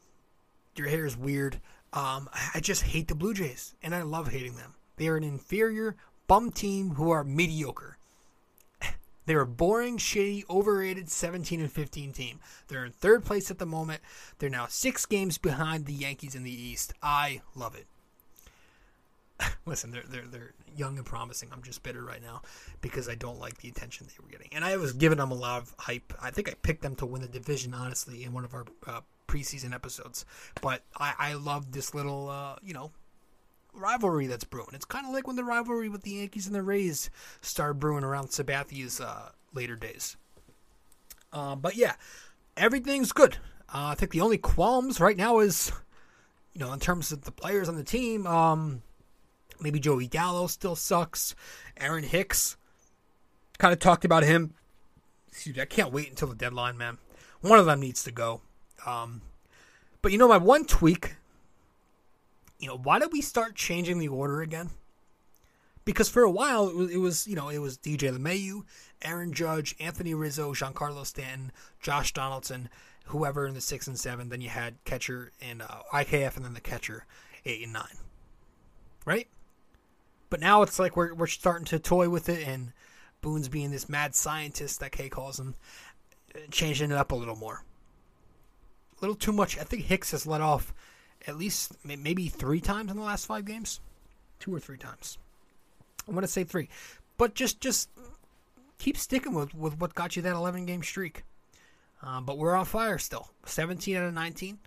[0.76, 1.60] Your hair is weird.
[1.92, 4.74] Um, I just hate the Blue Jays, and I love hating them.
[4.96, 7.96] They are an inferior bum team who are mediocre.
[9.26, 12.40] They're a boring, shitty, overrated 17 and 15 team.
[12.68, 14.02] They're in third place at the moment.
[14.38, 16.92] They're now six games behind the Yankees in the East.
[17.02, 17.86] I love it.
[19.66, 21.50] Listen, they're they're they're young and promising.
[21.52, 22.42] I'm just bitter right now
[22.80, 25.34] because I don't like the attention they were getting, and I was giving them a
[25.34, 26.12] lot of hype.
[26.20, 29.00] I think I picked them to win the division, honestly, in one of our uh,
[29.26, 30.24] preseason episodes.
[30.60, 32.90] But I I love this little uh, you know
[33.72, 34.70] rivalry that's brewing.
[34.72, 37.10] It's kind of like when the rivalry with the Yankees and the Rays
[37.40, 40.16] started brewing around Sabathia's uh, later days.
[41.32, 41.94] Uh, but yeah,
[42.56, 43.36] everything's good.
[43.68, 45.70] Uh, I think the only qualms right now is,
[46.54, 48.82] you know, in terms of the players on the team, um,
[49.60, 51.34] maybe Joey Gallo still sucks.
[51.76, 52.56] Aaron Hicks,
[53.58, 54.54] kind of talked about him.
[55.28, 56.98] Excuse me, I can't wait until the deadline, man.
[57.40, 58.40] One of them needs to go.
[58.86, 59.22] Um,
[60.02, 61.16] but you know, my one tweak
[62.58, 64.70] you know, why did we start changing the order again?
[65.84, 68.62] Because for a while it was, it was you know, it was DJ LeMahieu,
[69.02, 72.68] Aaron Judge, Anthony Rizzo, Giancarlo Stanton, Josh Donaldson,
[73.06, 74.28] whoever in the six and seven.
[74.28, 77.06] Then you had catcher and uh, IKF, and then the catcher
[77.46, 77.96] eight and nine,
[79.06, 79.28] right?
[80.30, 82.72] But now it's like we're we're starting to toy with it, and
[83.20, 85.54] Boone's being this mad scientist that Kay calls him,
[86.50, 87.64] changing it up a little more.
[88.98, 89.58] A little too much.
[89.58, 90.74] I think Hicks has let off
[91.26, 93.80] at least maybe three times in the last five games,
[94.38, 95.18] two or three times.
[96.06, 96.68] I'm gonna say three,
[97.16, 97.88] but just just
[98.78, 101.24] keep sticking with with what got you that 11 game streak.
[102.02, 103.28] Um, but we're on fire still.
[103.44, 104.58] 17 out of 19,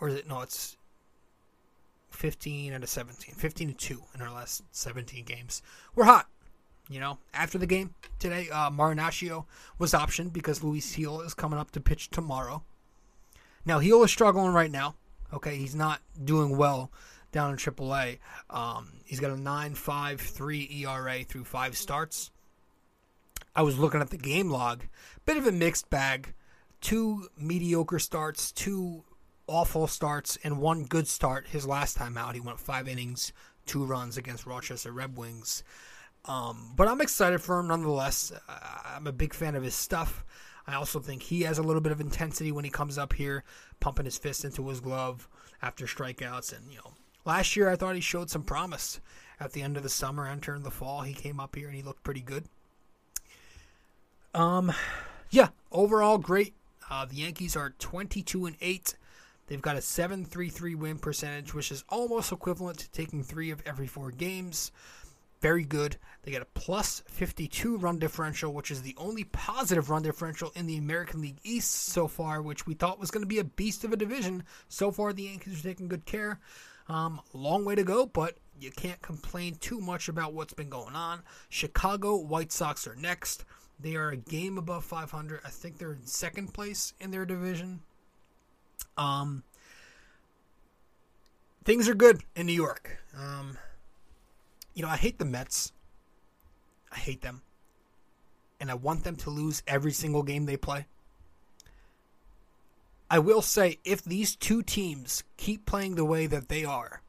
[0.00, 0.28] or is it?
[0.28, 0.76] No, it's
[2.10, 3.34] 15 out of 17.
[3.34, 5.62] 15 to two in our last 17 games.
[5.94, 6.28] We're hot.
[6.88, 9.44] You know, after the game today, uh, Marinaccio
[9.78, 12.62] was optioned because Luis Gil is coming up to pitch tomorrow.
[13.64, 14.94] Now, Gil is struggling right now.
[15.32, 16.92] Okay, he's not doing well
[17.32, 18.18] down in AAA.
[18.48, 22.30] Um, he's got a 9.53 ERA through five starts.
[23.54, 24.84] I was looking at the game log,
[25.24, 26.34] bit of a mixed bag.
[26.80, 29.02] Two mediocre starts, two
[29.46, 31.48] awful starts, and one good start.
[31.48, 33.32] His last time out, he went five innings,
[33.64, 35.62] two runs against Rochester Red Wings.
[36.24, 38.32] Um, but I'm excited for him nonetheless.
[38.84, 40.24] I'm a big fan of his stuff.
[40.66, 43.44] I also think he has a little bit of intensity when he comes up here,
[43.78, 45.28] pumping his fist into his glove
[45.62, 46.56] after strikeouts.
[46.56, 46.92] And, you know,
[47.24, 49.00] last year I thought he showed some promise.
[49.38, 51.82] At the end of the summer, entering the fall, he came up here and he
[51.82, 52.44] looked pretty good.
[54.34, 54.72] Um,
[55.30, 56.54] yeah, overall great.
[56.90, 58.94] Uh, the Yankees are 22 and 8.
[59.46, 63.86] They've got a 7.33 win percentage, which is almost equivalent to taking three of every
[63.86, 64.72] four games
[65.40, 65.96] very good.
[66.22, 70.66] They get a plus 52 run differential, which is the only positive run differential in
[70.66, 73.84] the American League East so far, which we thought was going to be a beast
[73.84, 74.44] of a division.
[74.68, 76.40] So far, the Yankees are taking good care.
[76.88, 80.94] Um, long way to go, but you can't complain too much about what's been going
[80.94, 81.22] on.
[81.48, 83.44] Chicago White Sox are next.
[83.78, 85.40] They are a game above 500.
[85.44, 87.82] I think they're in second place in their division.
[88.96, 89.42] Um,
[91.64, 92.98] things are good in New York.
[93.16, 93.58] Um,
[94.74, 95.72] you know, I hate the Mets.
[96.92, 97.42] I hate them.
[98.60, 100.86] And I want them to lose every single game they play.
[103.10, 107.02] I will say, if these two teams keep playing the way that they are,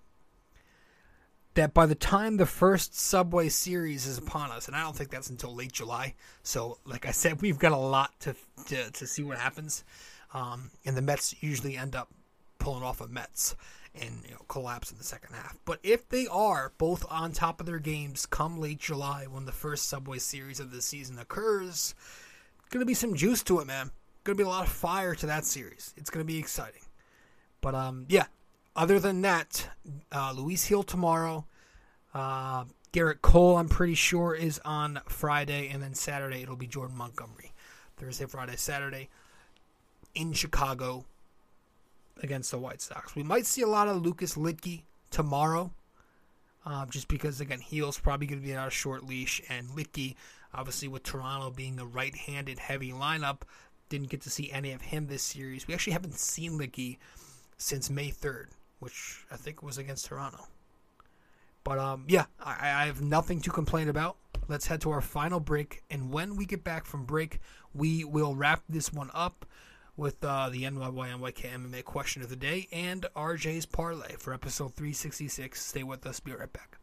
[1.55, 5.09] that by the time the first Subway Series is upon us, and I don't think
[5.09, 6.13] that's until late July,
[6.43, 8.35] so like I said, we've got a lot to
[8.67, 9.83] to, to see what happens.
[10.33, 12.09] Um, and the Mets usually end up
[12.59, 13.55] pulling off of Mets
[13.95, 15.57] and you know, collapse in the second half.
[15.65, 19.51] But if they are both on top of their games come late July when the
[19.51, 21.95] first Subway Series of the season occurs,
[22.69, 23.91] going to be some juice to it, man.
[24.23, 25.93] Going to be a lot of fire to that series.
[25.97, 26.81] It's going to be exciting.
[27.61, 28.25] But um, yeah.
[28.75, 29.69] Other than that,
[30.11, 31.47] uh, Luis Gil tomorrow.
[32.13, 36.95] Uh, Gerrit Cole, I'm pretty sure, is on Friday, and then Saturday it'll be Jordan
[36.95, 37.53] Montgomery.
[37.97, 39.09] Thursday, Friday, Saturday
[40.17, 41.05] in Chicago
[42.23, 43.15] against the White Sox.
[43.15, 45.71] We might see a lot of Lucas Luetge tomorrow,
[46.65, 50.15] uh, just because again Gil's probably going to be on a short leash, and Luetge,
[50.53, 53.41] obviously with Toronto being a right-handed heavy lineup,
[53.89, 55.67] didn't get to see any of him this series.
[55.67, 56.97] We actually haven't seen Luetge
[57.57, 58.47] since May 3rd,
[58.79, 60.47] which I think was against Toronto.
[61.63, 64.17] But um, yeah, I, I have nothing to complain about.
[64.47, 67.39] Let's head to our final break, and when we get back from break,
[67.75, 69.45] we will wrap this one up
[69.97, 75.65] with uh, the NYYNYK MMA question of the day and RJ's parlay for episode 366.
[75.65, 76.19] Stay with us.
[76.19, 76.77] Be right back.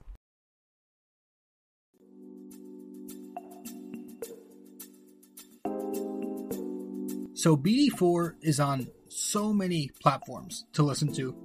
[7.34, 11.36] So BD4 is on so many platforms to listen to.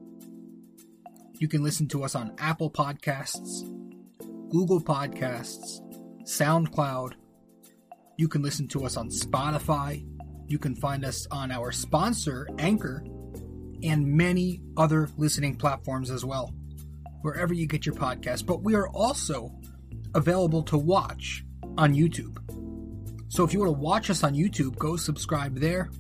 [1.40, 3.64] You can listen to us on Apple Podcasts,
[4.50, 5.82] Google Podcasts,
[6.24, 7.14] SoundCloud.
[8.18, 10.06] You can listen to us on Spotify,
[10.50, 13.04] you can find us on our sponsor, Anchor,
[13.84, 16.54] and many other listening platforms as well,
[17.22, 18.46] wherever you get your podcast.
[18.46, 19.54] But we are also
[20.16, 21.46] available to watch
[21.78, 22.38] on YouTube.
[23.30, 25.92] So if you want to watch us on YouTube, go subscribe there.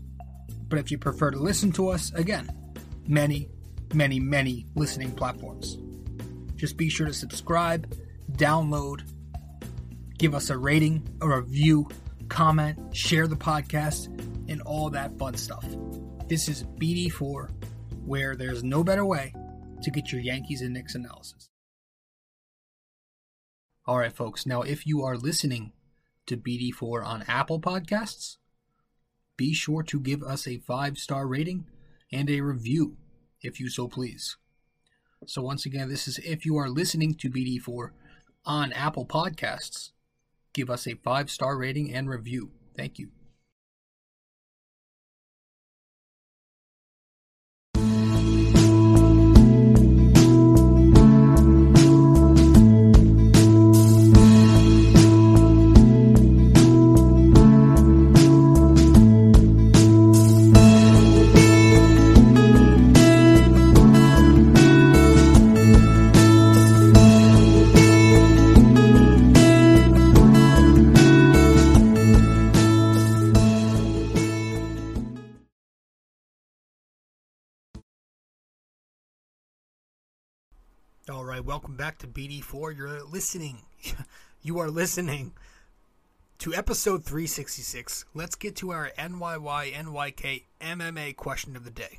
[0.67, 2.49] But if you prefer to listen to us, again,
[3.07, 3.49] many,
[3.93, 5.77] many, many listening platforms.
[6.55, 7.95] Just be sure to subscribe,
[8.33, 9.01] download,
[10.17, 11.87] give us a rating, a review,
[12.27, 14.09] comment, share the podcast
[14.49, 15.65] and all that fun stuff.
[16.27, 17.49] This is BD4,
[18.05, 19.33] where there's no better way
[19.81, 21.49] to get your Yankees and Knicks analysis.
[23.85, 24.45] All right, folks.
[24.45, 25.71] Now, if you are listening
[26.25, 28.37] to BD4 on Apple Podcasts,
[29.37, 31.65] be sure to give us a five star rating
[32.11, 32.97] and a review,
[33.41, 34.37] if you so please.
[35.25, 37.91] So, once again, this is if you are listening to BD4
[38.45, 39.91] on Apple Podcasts,
[40.53, 42.51] give us a five star rating and review.
[42.75, 43.09] Thank you.
[81.09, 82.77] All right, welcome back to BD4.
[82.77, 83.63] You're listening.
[84.43, 85.31] you are listening
[86.37, 88.05] to episode 366.
[88.13, 91.97] Let's get to our NYY NYK MMA question of the day.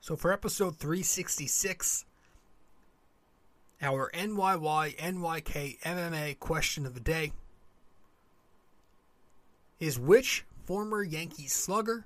[0.00, 2.06] So for episode 366,
[3.82, 7.32] our NYY NYK MMA question of the day
[9.78, 12.04] is which former Yankees slugger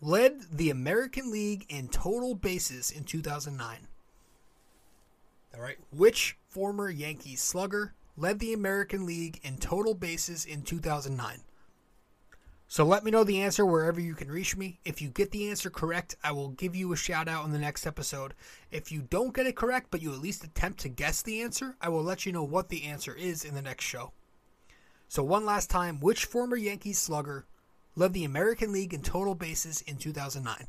[0.00, 3.88] led the American League in total bases in 2009?
[5.54, 11.40] All right, which former Yankees slugger led the American League in total bases in 2009?
[12.70, 14.78] So let me know the answer wherever you can reach me.
[14.84, 17.58] If you get the answer correct, I will give you a shout out in the
[17.58, 18.34] next episode.
[18.70, 21.76] If you don't get it correct, but you at least attempt to guess the answer,
[21.80, 24.12] I will let you know what the answer is in the next show.
[25.08, 27.46] So, one last time, which former Yankees slugger
[27.96, 30.66] led the American League in total bases in 2009?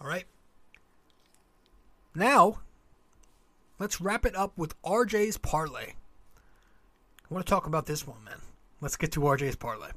[0.00, 0.24] All right.
[2.12, 2.58] Now,
[3.78, 5.92] let's wrap it up with RJ's parlay.
[5.92, 8.40] I want to talk about this one, man.
[8.80, 9.90] Let's get to RJ's parlay.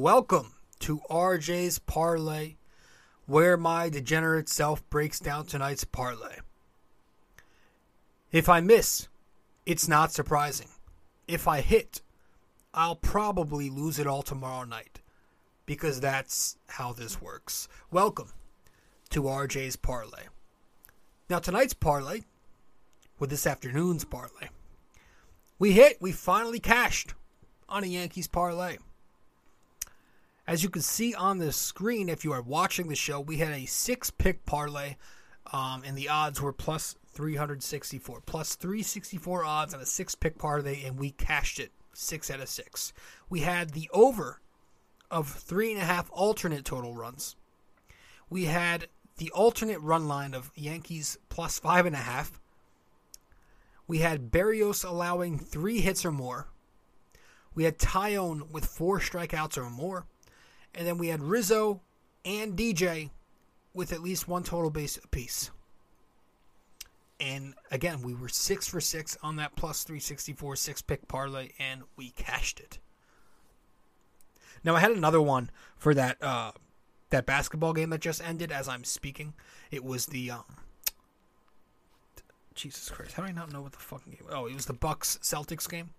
[0.00, 2.54] Welcome to RJ's Parlay,
[3.26, 6.36] where my degenerate self breaks down tonight's parlay.
[8.32, 9.08] If I miss,
[9.66, 10.68] it's not surprising.
[11.28, 12.00] If I hit,
[12.72, 15.02] I'll probably lose it all tomorrow night
[15.66, 17.68] because that's how this works.
[17.90, 18.32] Welcome
[19.10, 20.28] to RJ's Parlay.
[21.28, 22.20] Now, tonight's parlay,
[23.18, 24.48] with this afternoon's parlay,
[25.58, 27.12] we hit, we finally cashed
[27.68, 28.78] on a Yankees parlay.
[30.50, 33.52] As you can see on the screen, if you are watching the show, we had
[33.52, 34.96] a six pick parlay,
[35.52, 38.22] um, and the odds were plus 364.
[38.22, 42.48] Plus 364 odds on a six pick parlay, and we cashed it six out of
[42.48, 42.92] six.
[43.28, 44.40] We had the over
[45.08, 47.36] of three and a half alternate total runs.
[48.28, 48.88] We had
[49.18, 52.40] the alternate run line of Yankees plus five and a half.
[53.86, 56.48] We had Berrios allowing three hits or more.
[57.54, 60.06] We had Taillon with four strikeouts or more.
[60.74, 61.80] And then we had Rizzo
[62.24, 63.10] and DJ
[63.74, 65.50] with at least one total base apiece.
[67.18, 71.82] And again, we were six for six on that plus 364 six pick parlay, and
[71.96, 72.78] we cashed it.
[74.64, 76.52] Now I had another one for that uh,
[77.10, 78.50] that basketball game that just ended.
[78.50, 79.34] As I'm speaking,
[79.70, 80.44] it was the um,
[82.54, 84.28] Jesus Christ, how do I not know what the fucking game?
[84.30, 85.90] Oh, it was the Bucks Celtics game.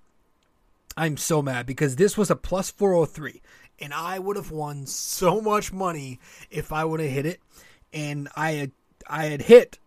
[0.97, 3.41] I'm so mad because this was a plus 403
[3.82, 6.19] and I would have won so much money
[6.49, 7.41] if I would have hit it
[7.91, 8.71] and I had
[9.07, 9.79] I had hit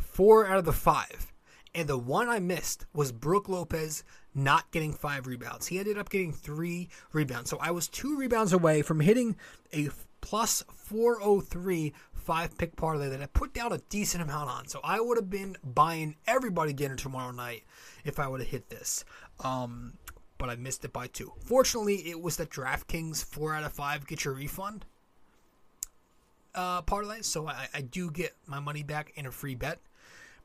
[0.00, 1.32] 4 out of the 5
[1.74, 4.04] and the one I missed was Brook Lopez
[4.34, 5.66] not getting 5 rebounds.
[5.66, 7.50] He ended up getting 3 rebounds.
[7.50, 9.36] So I was 2 rebounds away from hitting
[9.72, 11.92] a plus 403
[12.24, 14.66] five pick parlay that I put down a decent amount on.
[14.66, 17.64] So I would have been buying everybody dinner tomorrow night
[18.04, 19.04] if I would have hit this.
[19.40, 19.92] Um,
[20.44, 21.32] but I missed it by two.
[21.42, 24.84] Fortunately, it was the DraftKings four out of five get your refund
[26.54, 29.78] uh, parlay, so I, I do get my money back in a free bet.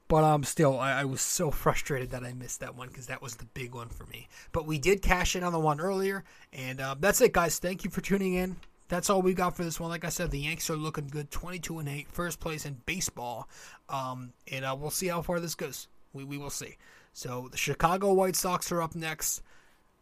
[0.07, 3.21] But um, still, I, I was so frustrated that I missed that one because that
[3.21, 4.29] was the big one for me.
[4.53, 6.23] But we did cash in on the one earlier,
[6.53, 7.59] and uh, that's it, guys.
[7.59, 8.55] Thank you for tuning in.
[8.87, 9.89] That's all we got for this one.
[9.89, 13.49] Like I said, the Yankees are looking good, 22 and 8, first place in baseball.
[13.89, 15.89] Um, and uh, we'll see how far this goes.
[16.13, 16.77] We, we will see.
[17.11, 19.41] So the Chicago White Sox are up next.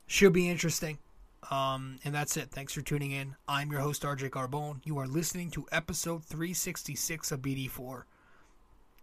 [0.07, 0.97] Should be interesting.
[1.51, 2.49] Um, and that's it.
[2.49, 3.35] Thanks for tuning in.
[3.47, 4.79] I'm your host, RJ Carbone.
[4.83, 8.03] You are listening to episode 366 of BD4.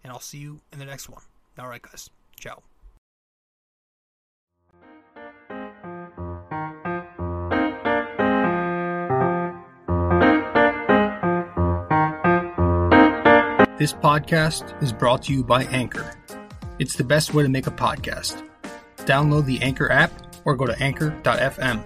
[0.02, 1.22] And I'll see you in the next one.
[1.58, 2.10] All right, guys.
[2.38, 2.62] Ciao.
[13.78, 16.14] This podcast is brought to you by Anchor.
[16.78, 18.42] It's the best way to make a podcast.
[18.98, 21.82] Download the Anchor app or go to anchor.fm